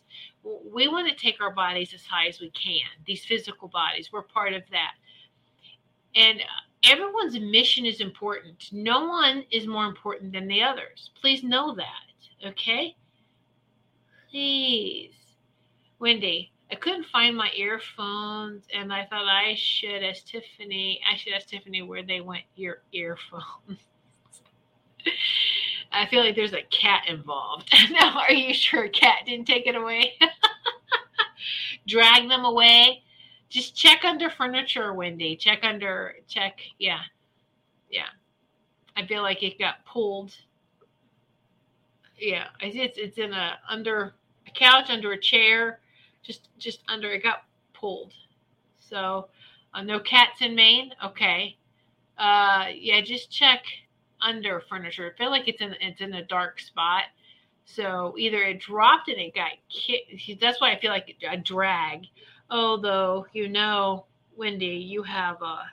[0.72, 4.10] we want to take our bodies as high as we can, these physical bodies.
[4.12, 4.92] We're part of that.
[6.14, 6.44] And uh,
[6.84, 8.68] everyone's mission is important.
[8.70, 11.10] No one is more important than the others.
[11.20, 12.48] Please know that.
[12.48, 12.94] Okay?
[14.36, 15.14] Please.
[15.98, 21.00] Wendy, I couldn't find my earphones and I thought I should ask Tiffany.
[21.10, 23.80] I should ask Tiffany where they went your earphones.
[25.90, 27.74] I feel like there's a cat involved.
[27.90, 30.12] now, are you sure a cat didn't take it away?
[31.88, 33.04] Drag them away.
[33.48, 35.36] Just check under furniture, Wendy.
[35.36, 36.58] Check under, check.
[36.78, 37.00] Yeah.
[37.90, 38.08] Yeah.
[38.96, 40.36] I feel like it got pulled.
[42.18, 42.48] Yeah.
[42.60, 44.12] It's, it's in a, under
[44.56, 45.80] couch, under a chair,
[46.22, 47.44] just, just under, it got
[47.74, 48.12] pulled.
[48.78, 49.28] So,
[49.74, 50.92] uh, no cats in Maine.
[51.04, 51.56] Okay.
[52.18, 53.62] Uh, yeah, just check
[54.20, 55.12] under furniture.
[55.12, 57.04] I feel like it's in it's in a dark spot.
[57.64, 60.40] So either it dropped and it got kicked.
[60.40, 62.06] That's why I feel like a drag.
[62.50, 65.64] Although you know, Wendy, you have a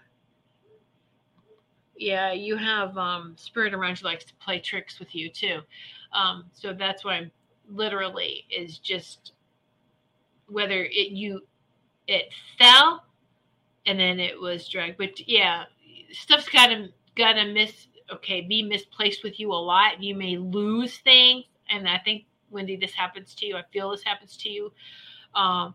[1.95, 5.61] yeah, you have um spirit around you likes to play tricks with you too.
[6.11, 7.31] Um, so that's why I'm
[7.69, 9.33] literally is just
[10.47, 11.41] whether it you
[12.07, 13.05] it fell
[13.85, 14.97] and then it was dragged.
[14.97, 15.63] But yeah,
[16.11, 20.01] stuff's gotta gotta miss okay be misplaced with you a lot.
[20.01, 21.45] You may lose things.
[21.69, 23.55] And i think wendy this happens to you.
[23.55, 24.71] I feel this happens to you.
[25.33, 25.73] Um,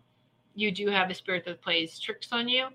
[0.55, 2.69] you do have a spirit that plays tricks on you.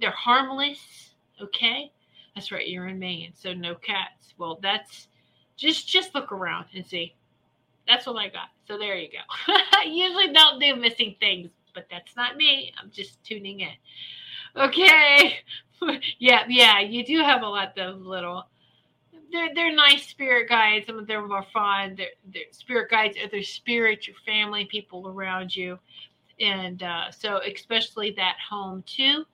[0.00, 1.92] They're harmless okay?
[2.34, 4.34] That's right you're in maine so no cats.
[4.38, 5.08] Well that's
[5.56, 7.14] just just look around and see.
[7.86, 11.86] That's what i got so there you go i usually don't do missing things but
[11.90, 13.72] that's not me i'm just tuning in
[14.56, 15.38] okay
[16.18, 18.46] yeah yeah you do have a lot of little
[19.32, 20.86] they're they're nice spirit guides.
[20.86, 21.94] Some of them are fun.
[21.96, 25.78] They're, they're spirit guides are their spirit, your family, people around you,
[26.40, 29.24] and uh, so especially that home too.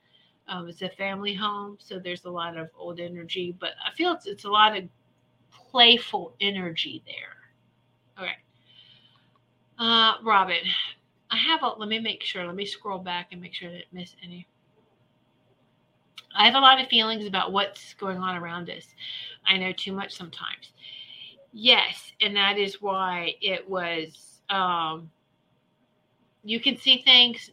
[0.47, 4.11] Um, it's a family home, so there's a lot of old energy, but I feel
[4.13, 4.83] it's it's a lot of
[5.51, 8.23] playful energy there.
[8.25, 8.35] Okay,
[9.79, 10.63] uh, Robin,
[11.31, 11.67] I have a.
[11.77, 12.45] Let me make sure.
[12.45, 14.47] Let me scroll back and make sure I didn't miss any.
[16.35, 18.87] I have a lot of feelings about what's going on around us.
[19.45, 20.73] I know too much sometimes.
[21.51, 25.09] Yes, and that is why it was um
[26.43, 27.51] you can see things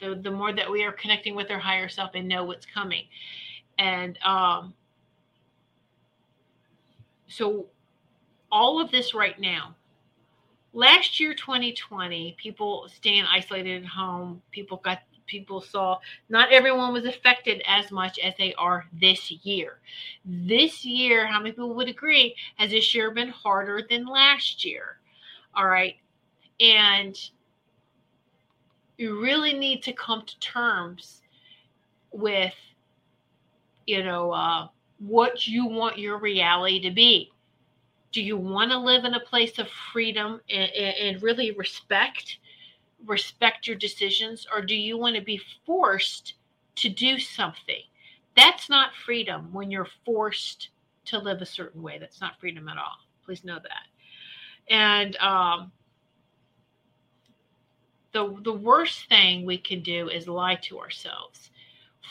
[0.00, 3.04] the the more that we are connecting with our higher self and know what's coming.
[3.78, 4.74] And um
[7.28, 7.66] so
[8.52, 9.74] all of this right now
[10.72, 15.00] last year 2020 people staying isolated at home people got
[15.32, 15.98] people saw
[16.28, 19.78] not everyone was affected as much as they are this year.
[20.24, 24.98] This year, how many people would agree, has this year been harder than last year?
[25.54, 25.96] All right.
[26.60, 27.18] And
[28.98, 31.22] you really need to come to terms
[32.12, 32.54] with,
[33.86, 37.31] you know, uh, what you want your reality to be.
[38.12, 42.38] Do you want to live in a place of freedom and, and really respect
[43.06, 46.34] respect your decisions or do you want to be forced
[46.76, 47.82] to do something?
[48.36, 50.68] That's not freedom when you're forced
[51.06, 51.98] to live a certain way.
[51.98, 52.98] That's not freedom at all.
[53.24, 54.72] Please know that.
[54.72, 55.72] And um,
[58.12, 61.50] the the worst thing we can do is lie to ourselves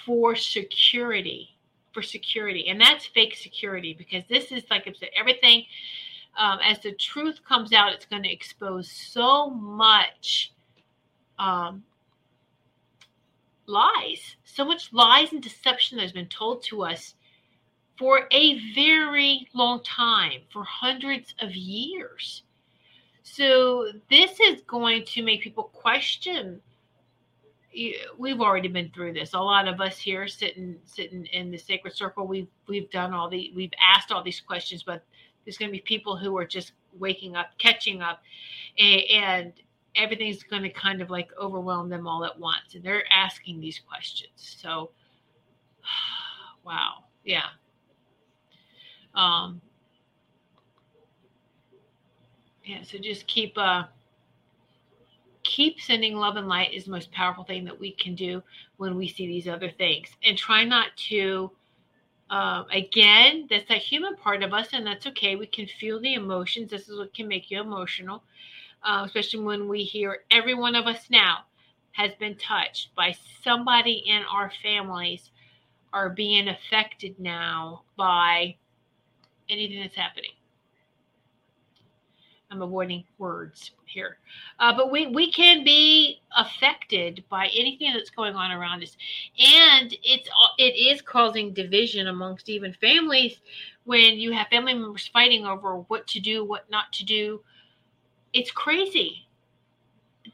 [0.06, 1.51] for security
[1.94, 5.64] for security and that's fake security because this is like i said everything
[6.38, 10.54] um, as the truth comes out it's going to expose so much
[11.40, 11.84] um,
[13.66, 17.16] lies so much lies and deception that has been told to us
[17.98, 22.44] for a very long time for hundreds of years
[23.24, 26.62] so this is going to make people question.
[28.18, 29.34] We've already been through this.
[29.34, 33.30] A lot of us here sitting sitting in the sacred circle, we've we've done all
[33.30, 35.04] the we've asked all these questions, but
[35.46, 38.22] there's going to be people who are just waking up, catching up,
[38.78, 39.54] and, and
[39.96, 43.80] everything's going to kind of like overwhelm them all at once, and they're asking these
[43.80, 44.32] questions.
[44.36, 44.92] So,
[46.66, 47.48] wow, yeah.
[49.16, 49.62] Um,
[52.66, 53.84] yeah so just keep uh
[55.44, 58.44] keep sending love and light is the most powerful thing that we can do
[58.78, 60.10] when we see these other things.
[60.24, 61.52] And try not to
[62.30, 65.36] um, again that's a human part of us and that's okay.
[65.36, 66.72] We can feel the emotions.
[66.72, 68.24] This is what can make you emotional
[68.84, 71.40] uh, especially when we hear every one of us now
[71.94, 75.32] has been touched by somebody in our families
[75.94, 78.56] are being affected now by
[79.50, 80.32] anything that's happening
[82.52, 84.18] I'm avoiding words here.
[84.60, 88.98] Uh, but we, we can be affected by anything that's going on around us.
[89.40, 90.28] And it's
[90.58, 93.40] it is causing division amongst even families
[93.86, 97.42] when you have family members fighting over what to do, what not to do.
[98.34, 99.28] It's crazy.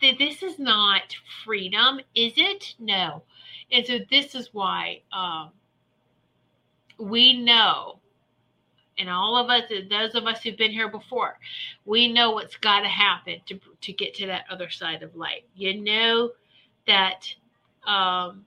[0.01, 1.15] This is not
[1.45, 2.75] freedom, is it?
[2.79, 3.23] No.
[3.71, 5.51] And so this is why um,
[6.97, 7.99] we know
[8.97, 11.37] and all of us, those of us who've been here before,
[11.85, 15.45] we know what's got to happen to to get to that other side of light.
[15.55, 16.31] You know
[16.87, 17.25] that
[17.85, 18.45] um,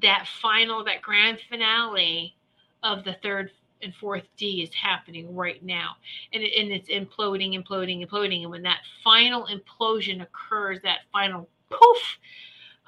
[0.00, 2.34] that final, that grand finale
[2.82, 3.50] of the third
[3.82, 5.96] and fourth D is happening right now,
[6.32, 8.42] and and it's imploding, imploding, imploding.
[8.42, 12.18] And when that final implosion occurs, that final poof,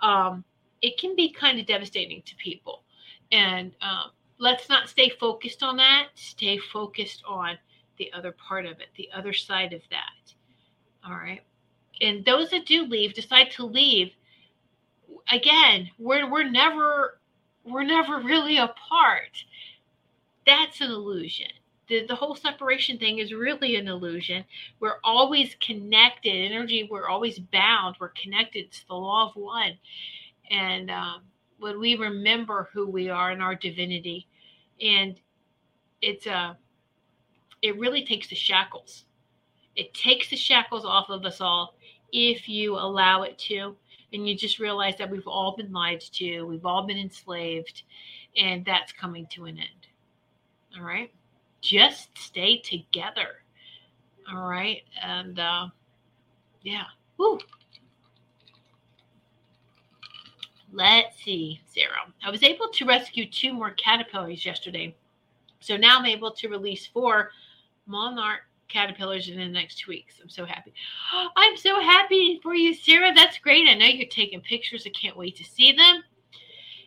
[0.00, 0.44] um,
[0.80, 2.82] it can be kind of devastating to people.
[3.30, 4.10] And um,
[4.42, 6.08] let's not stay focused on that.
[6.14, 7.56] Stay focused on
[7.96, 10.34] the other part of it, the other side of that.
[11.06, 11.42] All right.
[12.00, 14.10] And those that do leave decide to leave.
[15.30, 17.20] Again, we're we're never
[17.64, 19.44] we're never really apart.
[20.44, 21.50] That's an illusion.
[21.88, 24.44] The, the whole separation thing is really an illusion.
[24.80, 26.50] We're always connected.
[26.50, 27.96] Energy, we're always bound.
[28.00, 28.66] We're connected.
[28.66, 29.78] It's the law of one.
[30.50, 31.22] And um,
[31.60, 34.26] when we remember who we are and our divinity,
[34.82, 35.20] and
[36.00, 36.54] it's a uh,
[37.62, 39.04] it really takes the shackles.
[39.76, 41.76] It takes the shackles off of us all
[42.12, 43.76] if you allow it to
[44.12, 47.84] and you just realize that we've all been lied to we've all been enslaved
[48.36, 49.86] and that's coming to an end.
[50.76, 51.10] All right?
[51.60, 53.44] Just stay together.
[54.30, 54.82] All right?
[55.02, 55.68] And uh
[56.62, 56.84] yeah.
[57.16, 57.38] Woo.
[60.72, 62.12] Let's see, Sarah.
[62.24, 64.96] I was able to rescue two more caterpillars yesterday.
[65.60, 67.30] So now I'm able to release four
[67.86, 70.14] monarch caterpillars in the next two weeks.
[70.22, 70.72] I'm so happy.
[71.36, 73.12] I'm so happy for you, Sarah.
[73.14, 73.68] That's great.
[73.68, 74.84] I know you're taking pictures.
[74.86, 76.02] I can't wait to see them.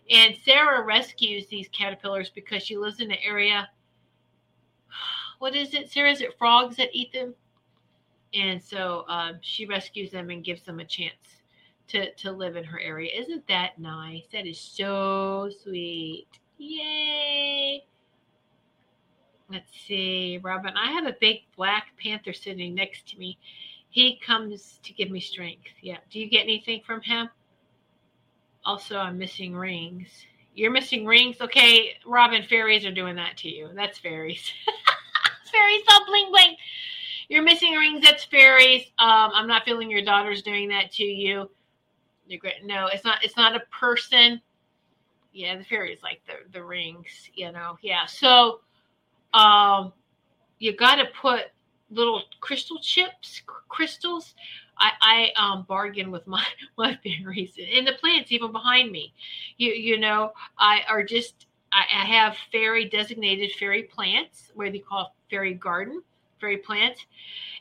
[0.09, 3.69] And Sarah rescues these caterpillars because she lives in an area.
[5.39, 6.11] What is it, Sarah?
[6.11, 7.35] Is it frogs that eat them?
[8.33, 11.34] And so um, she rescues them and gives them a chance
[11.89, 13.11] to to live in her area.
[13.15, 14.23] Isn't that nice?
[14.31, 16.27] That is so sweet.
[16.57, 17.83] Yay.
[19.51, 20.73] Let's see, Robin.
[20.75, 23.37] I have a big black panther sitting next to me.
[23.89, 25.69] He comes to give me strength.
[25.81, 25.97] Yeah.
[26.09, 27.29] Do you get anything from him?
[28.65, 30.07] Also, I'm missing rings.
[30.55, 31.39] You're missing rings?
[31.41, 33.69] Okay, Robin, fairies are doing that to you.
[33.75, 34.51] That's fairies.
[35.51, 36.55] fairies all bling bling.
[37.27, 38.03] You're missing rings.
[38.03, 38.83] That's fairies.
[38.97, 41.49] Um, I'm not feeling your daughter's doing that to you.
[42.63, 43.23] No, it's not.
[43.23, 44.41] It's not a person.
[45.33, 47.29] Yeah, the fairies like the the rings.
[47.33, 47.77] You know.
[47.81, 48.05] Yeah.
[48.05, 48.61] So,
[49.33, 49.93] um,
[50.59, 51.51] you got to put
[51.91, 54.33] little crystal chips, crystals.
[54.77, 56.43] I, I um, bargain with my
[56.77, 59.13] my fairies and the plants even behind me.
[59.57, 64.79] You you know I are just I, I have fairy designated fairy plants, where they
[64.79, 66.01] call fairy garden,
[66.39, 67.05] fairy plant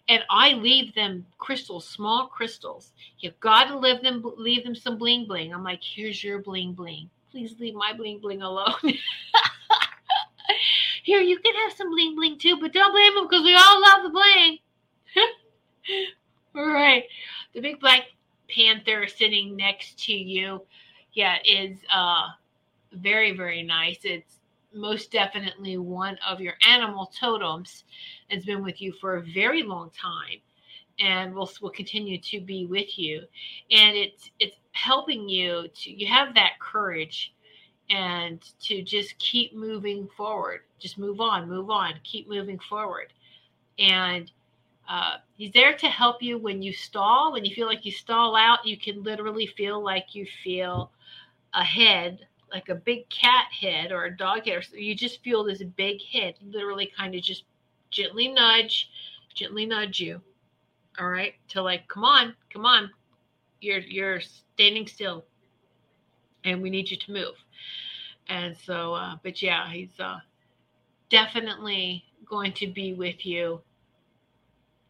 [0.08, 2.92] and I leave them crystals, small crystals.
[3.20, 5.54] You've got to leave them, leave them some bling bling.
[5.54, 7.08] I'm like, here's your bling bling.
[7.30, 8.74] Please leave my bling bling alone.
[11.02, 13.80] Here, you can have some bling bling too, but don't blame them because we all
[13.80, 14.58] love the bling.
[16.54, 17.04] all right,
[17.54, 18.04] the big black
[18.48, 20.62] panther sitting next to you,
[21.12, 22.28] yeah, is uh
[22.92, 23.98] very very nice.
[24.04, 24.38] It's
[24.72, 27.84] most definitely one of your animal totems.
[28.30, 30.40] It's been with you for a very long time
[31.00, 33.22] and will will continue to be with you.
[33.70, 37.34] And it's it's helping you to you have that courage
[37.90, 40.60] and to just keep moving forward.
[40.78, 43.12] Just move on, move on, keep moving forward.
[43.78, 44.30] And
[44.88, 47.32] uh, he's there to help you when you stall.
[47.32, 50.90] When you feel like you stall out, you can literally feel like you feel
[51.54, 55.42] a head like a big cat head or a dog head, or you just feel
[55.42, 57.44] this big head literally kind of just
[57.94, 58.90] gently nudge,
[59.34, 60.20] gently nudge you.
[60.98, 62.90] All right, to like, come on, come on,
[63.60, 65.24] you're you're standing still,
[66.44, 67.34] and we need you to move.
[68.28, 70.18] And so, uh, but yeah, he's uh,
[71.10, 73.60] definitely going to be with you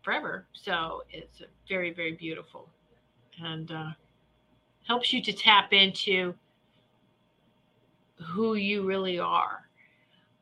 [0.02, 0.46] forever.
[0.52, 2.68] So it's very, very beautiful,
[3.42, 3.90] and uh,
[4.86, 6.34] helps you to tap into
[8.22, 9.68] who you really are.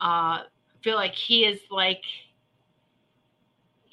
[0.00, 0.44] Uh, I
[0.82, 2.02] feel like he is like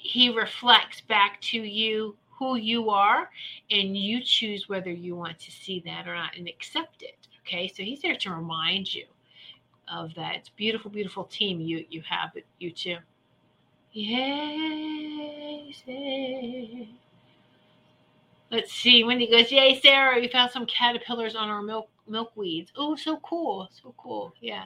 [0.01, 3.29] he reflects back to you who you are,
[3.69, 7.27] and you choose whether you want to see that or not and accept it.
[7.45, 9.03] Okay, so he's there to remind you
[9.91, 10.35] of that.
[10.35, 12.95] It's beautiful, beautiful team you you have, you too.
[13.91, 15.83] Yes.
[18.51, 19.03] Let's see.
[19.03, 22.69] Wendy goes, Yay, Sarah, we found some caterpillars on our milk milkweeds.
[22.77, 23.69] Oh, so cool.
[23.83, 24.33] So cool.
[24.39, 24.63] Yeah.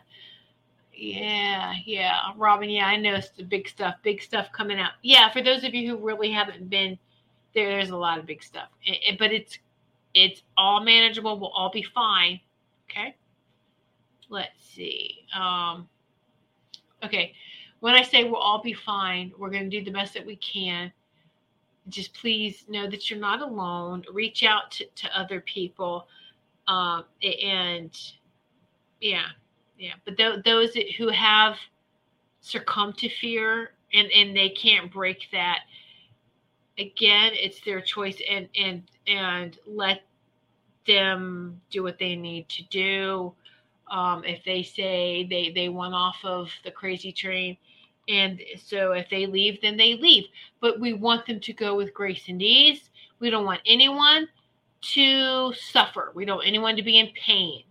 [0.95, 2.19] Yeah, yeah.
[2.37, 4.91] Robin, yeah, I know it's the big stuff, big stuff coming out.
[5.01, 6.97] Yeah, for those of you who really haven't been
[7.53, 8.69] there, there's a lot of big stuff.
[8.83, 9.57] It, it, but it's
[10.13, 11.39] it's all manageable.
[11.39, 12.39] We'll all be fine.
[12.89, 13.15] Okay.
[14.29, 15.25] Let's see.
[15.35, 15.87] Um
[17.03, 17.33] okay.
[17.79, 20.37] When I say we'll all be fine, we're going to do the best that we
[20.37, 20.91] can.
[21.89, 24.05] Just please know that you're not alone.
[24.13, 26.07] Reach out to, to other people
[26.67, 27.91] um, and
[29.01, 29.25] yeah,
[29.77, 29.93] yeah.
[30.05, 31.55] But th- those who have
[32.41, 35.59] succumbed to fear and and they can't break that,
[36.77, 40.01] again, it's their choice, and and and let
[40.87, 43.33] them do what they need to do.
[43.91, 47.57] Um, if they say they they went off of the crazy train,
[48.07, 50.25] and so if they leave, then they leave.
[50.61, 52.89] But we want them to go with grace and ease.
[53.19, 54.27] We don't want anyone
[54.81, 56.11] to suffer.
[56.13, 57.63] We don't want anyone to be in pain.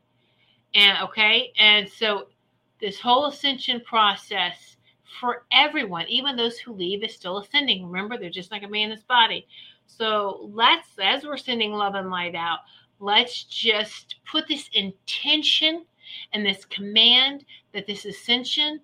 [0.74, 2.28] And okay, and so
[2.80, 4.76] this whole ascension process
[5.20, 7.86] for everyone, even those who leave, is still ascending.
[7.86, 9.46] Remember, they're just like a man in this body.
[9.86, 12.60] So let's, as we're sending love and light out,
[12.98, 15.84] let's just put this intention
[16.32, 18.80] and this command that this ascension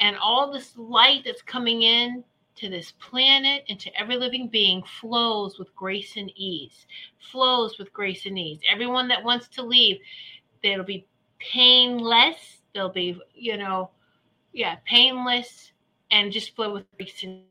[0.00, 2.24] and all this light that's coming in
[2.56, 6.86] to this planet and to every living being flows with grace and ease.
[7.32, 8.60] Flows with grace and ease.
[8.70, 9.98] Everyone that wants to leave,
[10.62, 11.06] they'll be
[11.52, 12.62] painless.
[12.74, 13.90] They'll be, you know,
[14.52, 15.72] yeah, painless
[16.10, 17.42] and just flow with grace and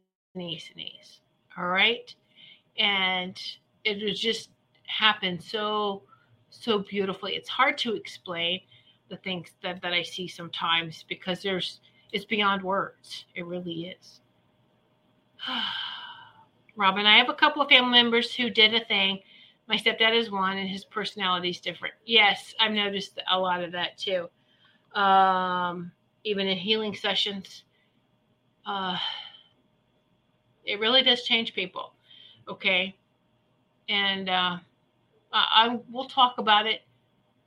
[0.41, 1.19] ease and ease.
[1.57, 2.13] All right.
[2.77, 3.39] And
[3.83, 4.49] it will just
[4.87, 6.03] happen so,
[6.49, 7.35] so beautifully.
[7.35, 8.61] It's hard to explain
[9.09, 11.81] the things that, that I see sometimes because there's,
[12.11, 13.25] it's beyond words.
[13.35, 14.21] It really is.
[16.75, 19.19] Robin, I have a couple of family members who did a thing.
[19.67, 21.93] My stepdad is one, and his personality is different.
[22.05, 24.29] Yes, I've noticed a lot of that too.
[24.99, 25.91] Um,
[26.23, 27.63] even in healing sessions,
[28.65, 28.97] uh,
[30.65, 31.93] it really does change people.
[32.47, 32.95] Okay,
[33.87, 34.57] and uh,
[35.31, 36.81] I, will talk about it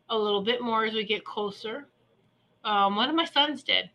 [0.09, 1.87] a little bit more as we get closer.
[2.65, 3.91] Um, one of my sons did.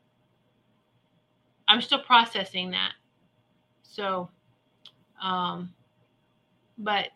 [1.67, 2.93] I'm still processing that.
[3.81, 4.29] So,
[5.21, 5.73] um,
[6.77, 7.09] but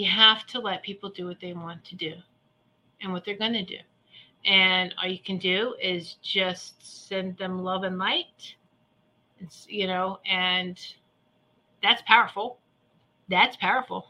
[0.00, 2.14] you have to let people do what they want to do
[3.02, 3.78] and what they're going to do.
[4.44, 8.54] And all you can do is just send them love and light.
[9.40, 10.78] It's, you know, and
[11.82, 12.58] that's powerful.
[13.28, 14.06] That's powerful.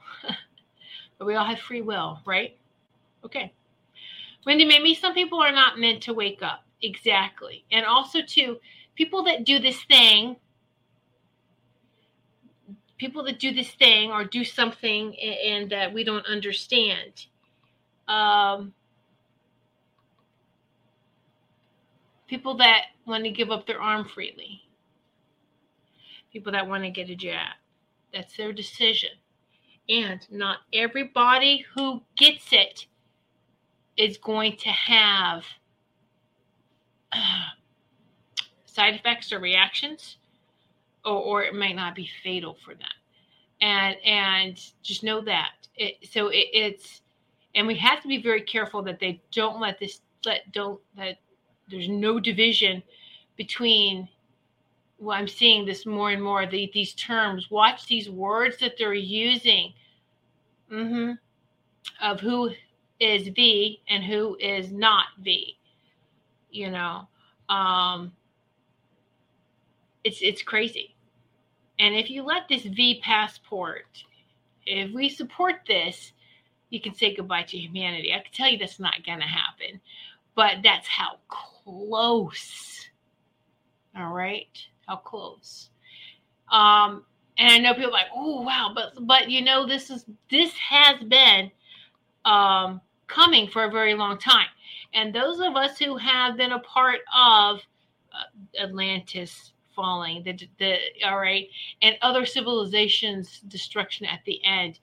[1.19, 2.57] but we all have free will, right?
[3.25, 3.53] Okay.
[4.47, 6.65] Wendy, maybe some people are not meant to wake up.
[6.83, 7.65] Exactly.
[7.73, 8.59] And also, too,
[8.97, 10.37] people that do this thing
[12.99, 17.27] people that do this thing or do something and, that we don't understand.
[18.09, 18.73] Um,
[22.27, 24.63] people that want to give up their arm freely,
[26.33, 27.55] people that want to get a jab.
[28.13, 29.11] That's their decision.
[29.89, 32.87] And not everybody who gets it
[33.97, 35.45] is going to have
[37.13, 37.51] uh,
[38.65, 40.17] side effects or reactions,
[41.07, 42.89] or, or it might not be fatal for them.
[43.63, 45.53] And and just know that.
[45.77, 47.01] It, so it, it's
[47.55, 51.19] and we have to be very careful that they don't let this let don't that
[51.71, 52.83] there's no division
[53.37, 54.09] between
[54.99, 56.47] well, I'm seeing this more and more.
[56.47, 59.75] The, these terms, watch these words that they're using
[60.73, 61.13] mm-hmm,
[62.03, 62.51] of who
[62.99, 65.59] is V and who is not V.
[66.51, 67.09] You know,
[67.49, 68.13] um,
[70.05, 70.96] it's it's crazy.
[71.79, 73.87] And if you let this V passport,
[74.65, 76.13] if we support this,
[76.71, 78.13] you can say goodbye to humanity.
[78.13, 79.81] I can tell you that's not going to happen,
[80.35, 82.89] but that's how close.
[83.97, 84.49] All right,
[84.87, 85.71] how close.
[86.51, 87.05] Um,
[87.39, 91.03] and I know people like, oh wow, but but you know this is this has
[91.05, 91.51] been
[92.25, 94.49] um, coming for a very long time,
[94.95, 97.61] and those of us who have been a part of
[98.13, 101.49] uh, Atlantis falling, the the all right,
[101.83, 104.81] and other civilizations' destruction at the end,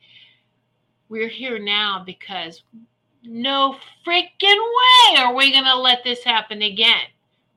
[1.09, 2.63] we're here now because
[3.23, 3.75] no
[4.07, 7.07] freaking way are we gonna let this happen again.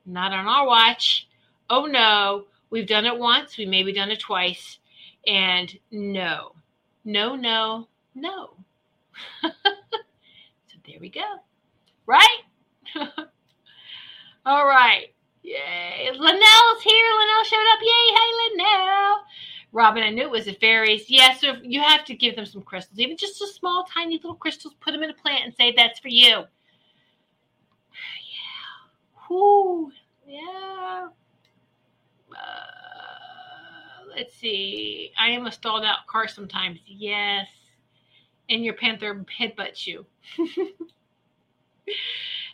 [0.05, 1.27] Not on our watch.
[1.69, 4.79] Oh no, we've done it once, we maybe done it twice
[5.27, 6.53] and no,
[7.03, 8.51] no, no, no.
[9.41, 11.35] so there we go.
[12.05, 12.39] Right?
[14.45, 15.13] All right.
[15.47, 16.11] Yay.
[16.11, 17.09] Linnell's here.
[17.19, 17.79] Linnell showed up.
[17.81, 18.13] Yay.
[18.13, 19.19] Hey, Linnell.
[19.71, 21.09] Robin, I knew it was the fairies.
[21.09, 24.15] Yes, yeah, so you have to give them some crystals, even just a small, tiny
[24.15, 24.73] little crystals.
[24.81, 26.43] Put them in a plant and say that's for you.
[28.29, 29.27] Yeah.
[29.29, 29.91] Whoo.
[30.27, 31.07] Yeah.
[32.31, 32.35] Uh,
[34.15, 35.11] let's see.
[35.17, 36.79] I am a stalled out car sometimes.
[36.85, 37.47] Yes.
[38.49, 40.05] And your panther headbutts you.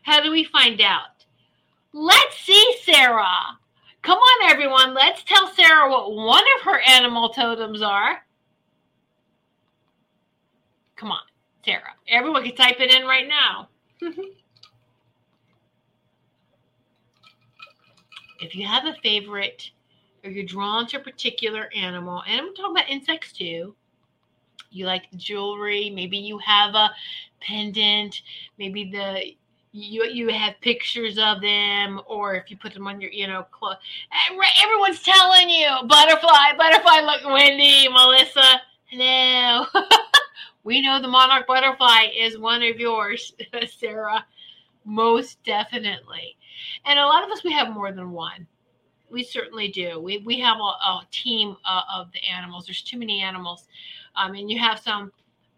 [0.03, 1.12] How do we find out?
[1.93, 3.59] Let's see, Sarah.
[4.01, 4.95] Come on, everyone.
[4.95, 8.25] Let's tell Sarah what one of her animal totems are.
[10.95, 11.21] Come on,
[11.63, 11.93] Sarah.
[12.07, 13.69] Everyone can type it in right now.
[18.39, 19.69] if you have a favorite
[20.23, 23.75] or you're drawn to a particular animal, and I'm talking about insects too.
[24.71, 26.89] You like jewelry, maybe you have a
[27.39, 28.21] pendant,
[28.57, 29.35] maybe the
[29.73, 33.43] you you have pictures of them, or if you put them on your you know
[33.51, 33.77] clothes.
[34.63, 37.01] Everyone's telling you butterfly, butterfly.
[37.01, 39.65] Look, Wendy, Melissa, hello.
[40.63, 43.33] we know the monarch butterfly is one of yours,
[43.77, 44.25] Sarah,
[44.85, 46.37] most definitely.
[46.85, 48.47] And a lot of us we have more than one
[49.13, 49.99] we certainly do.
[49.99, 52.65] We we have a, a team uh, of the animals.
[52.65, 53.67] There's too many animals,
[54.15, 55.11] um, and you have some.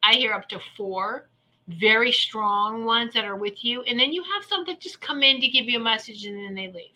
[0.04, 1.30] I hear up to four
[1.68, 5.24] very strong ones that are with you, and then you have some that just come
[5.24, 6.92] in to give you a message and then they leave.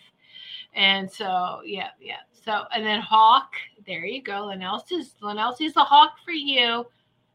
[0.76, 2.18] And so, yeah, yeah.
[2.46, 3.54] So, and then hawk.
[3.86, 4.46] There you go.
[4.46, 6.86] Linnell sees the hawk for you,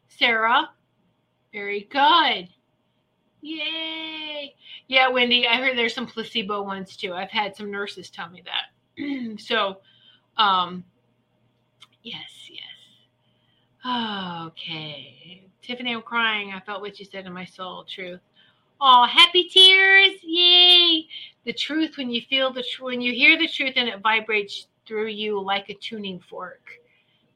[0.09, 0.71] Sarah.
[1.53, 2.49] Very good.
[3.41, 4.55] Yay.
[4.87, 7.13] Yeah, Wendy, I heard there's some placebo ones too.
[7.13, 9.41] I've had some nurses tell me that.
[9.41, 9.79] so,
[10.37, 10.85] um,
[12.03, 12.63] yes, yes.
[14.47, 15.47] Okay.
[15.65, 16.53] Tiffany, I'm crying.
[16.53, 17.85] I felt what you said in my soul.
[17.85, 18.21] Truth.
[18.81, 20.19] Oh, happy tears.
[20.23, 21.07] Yay.
[21.45, 24.67] The truth, when you feel the truth, when you hear the truth and it vibrates
[24.87, 26.61] through you like a tuning fork,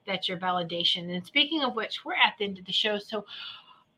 [0.07, 1.15] that's your validation.
[1.15, 2.99] And speaking of which, we're at the end of the show.
[2.99, 3.25] So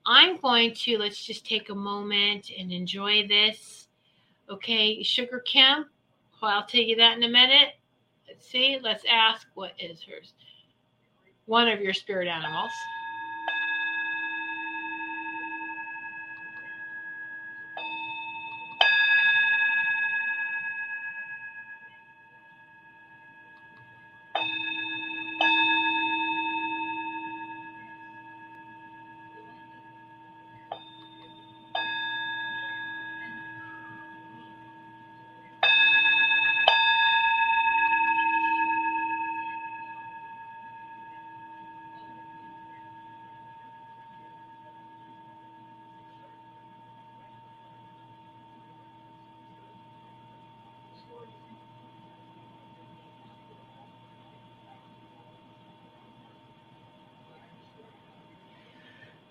[0.07, 3.89] I'm going to, let's just take a moment and enjoy this.
[4.49, 5.87] Okay, Sugar Kim,
[6.41, 7.75] well, I'll tell you that in a minute.
[8.29, 8.79] Let's see.
[8.81, 10.35] Let's ask what is hers?
[11.47, 12.71] One of your spirit animals.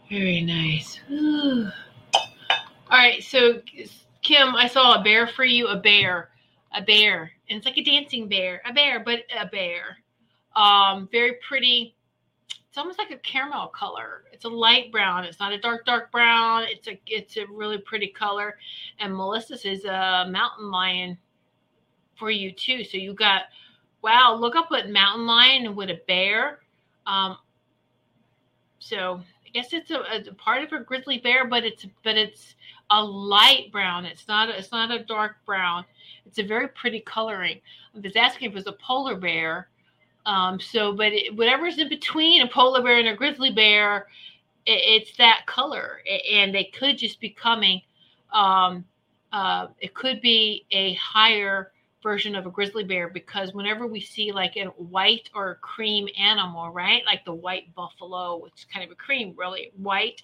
[0.10, 1.00] Very nice.
[1.12, 1.70] Ooh.
[2.90, 3.62] All right, so
[4.22, 5.68] Kim, I saw a bear for you.
[5.68, 6.30] A bear.
[6.74, 9.98] a bear, and it's like a dancing bear, a bear, but a bear.
[10.56, 11.96] Um, very pretty.
[12.68, 14.24] It's almost like a caramel color.
[14.32, 15.26] It's a light brown.
[15.26, 16.64] It's not a dark, dark brown.
[16.68, 18.58] It's a it's a really pretty color.
[19.00, 21.18] And Melissa's is a mountain lion
[22.18, 22.84] for you too.
[22.84, 23.44] So you got
[24.02, 26.60] wow, look up what mountain lion with a bear.
[27.08, 27.38] Um,
[28.80, 32.54] so I guess it's a, a, part of a grizzly bear, but it's but it's
[32.92, 34.06] a light brown.
[34.06, 35.86] It's not it's not a dark brown.
[36.28, 37.60] It's a very pretty coloring.
[37.96, 39.70] I was asking if it was a polar bear.
[40.28, 44.06] Um, so, but it, whatever's in between a polar bear and a grizzly bear,
[44.68, 47.82] it, it's that color, and they could just be coming.
[48.32, 48.86] Um,
[49.32, 51.72] uh, it could be a higher
[52.02, 56.08] version of a grizzly bear because whenever we see like a white or a cream
[56.18, 60.24] animal, right, like the white buffalo, which is kind of a cream, really white.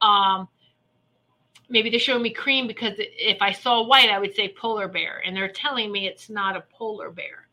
[0.00, 0.48] Um,
[1.68, 5.22] maybe they're showing me cream because if I saw white, I would say polar bear,
[5.24, 7.46] and they're telling me it's not a polar bear.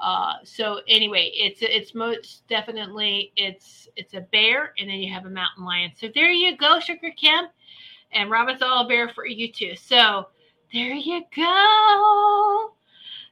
[0.00, 5.26] Uh, so anyway, it's it's most definitely it's it's a bear, and then you have
[5.26, 5.90] a mountain lion.
[5.96, 7.46] So there you go, Sugar Kim,
[8.12, 9.74] and Robin's all bear for you too.
[9.76, 10.28] So
[10.72, 12.74] there you go.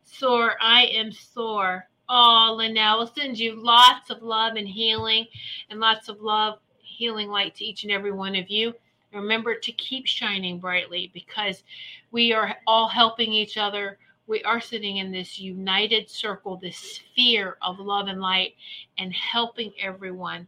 [0.07, 1.89] Sore, I am sore.
[2.09, 5.27] Oh, Linnell, will send you lots of love and healing,
[5.69, 8.73] and lots of love, healing light to each and every one of you.
[9.13, 11.65] Remember to keep shining brightly because
[12.13, 13.99] we are all helping each other.
[14.27, 18.55] We are sitting in this united circle, this sphere of love and light,
[18.99, 20.47] and helping everyone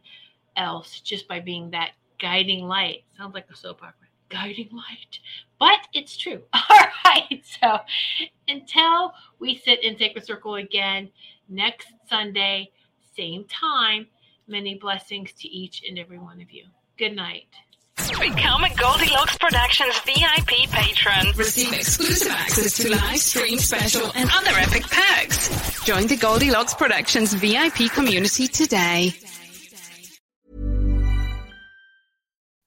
[0.55, 3.03] else just by being that guiding light.
[3.17, 5.19] Sounds like a soap opera guiding light.
[5.59, 6.41] But it's true.
[6.53, 7.43] All right.
[7.61, 7.79] So
[8.47, 11.09] until we sit in Sacred Circle again
[11.47, 12.71] next Sunday,
[13.15, 14.07] same time,
[14.47, 16.65] many blessings to each and every one of you.
[16.97, 17.47] Good night.
[17.97, 21.35] Become a Goldylocks Productions VIP patron.
[21.35, 25.83] Receive exclusive access to live stream special and other epic perks.
[25.83, 29.13] Join the Goldylocks Productions VIP community today.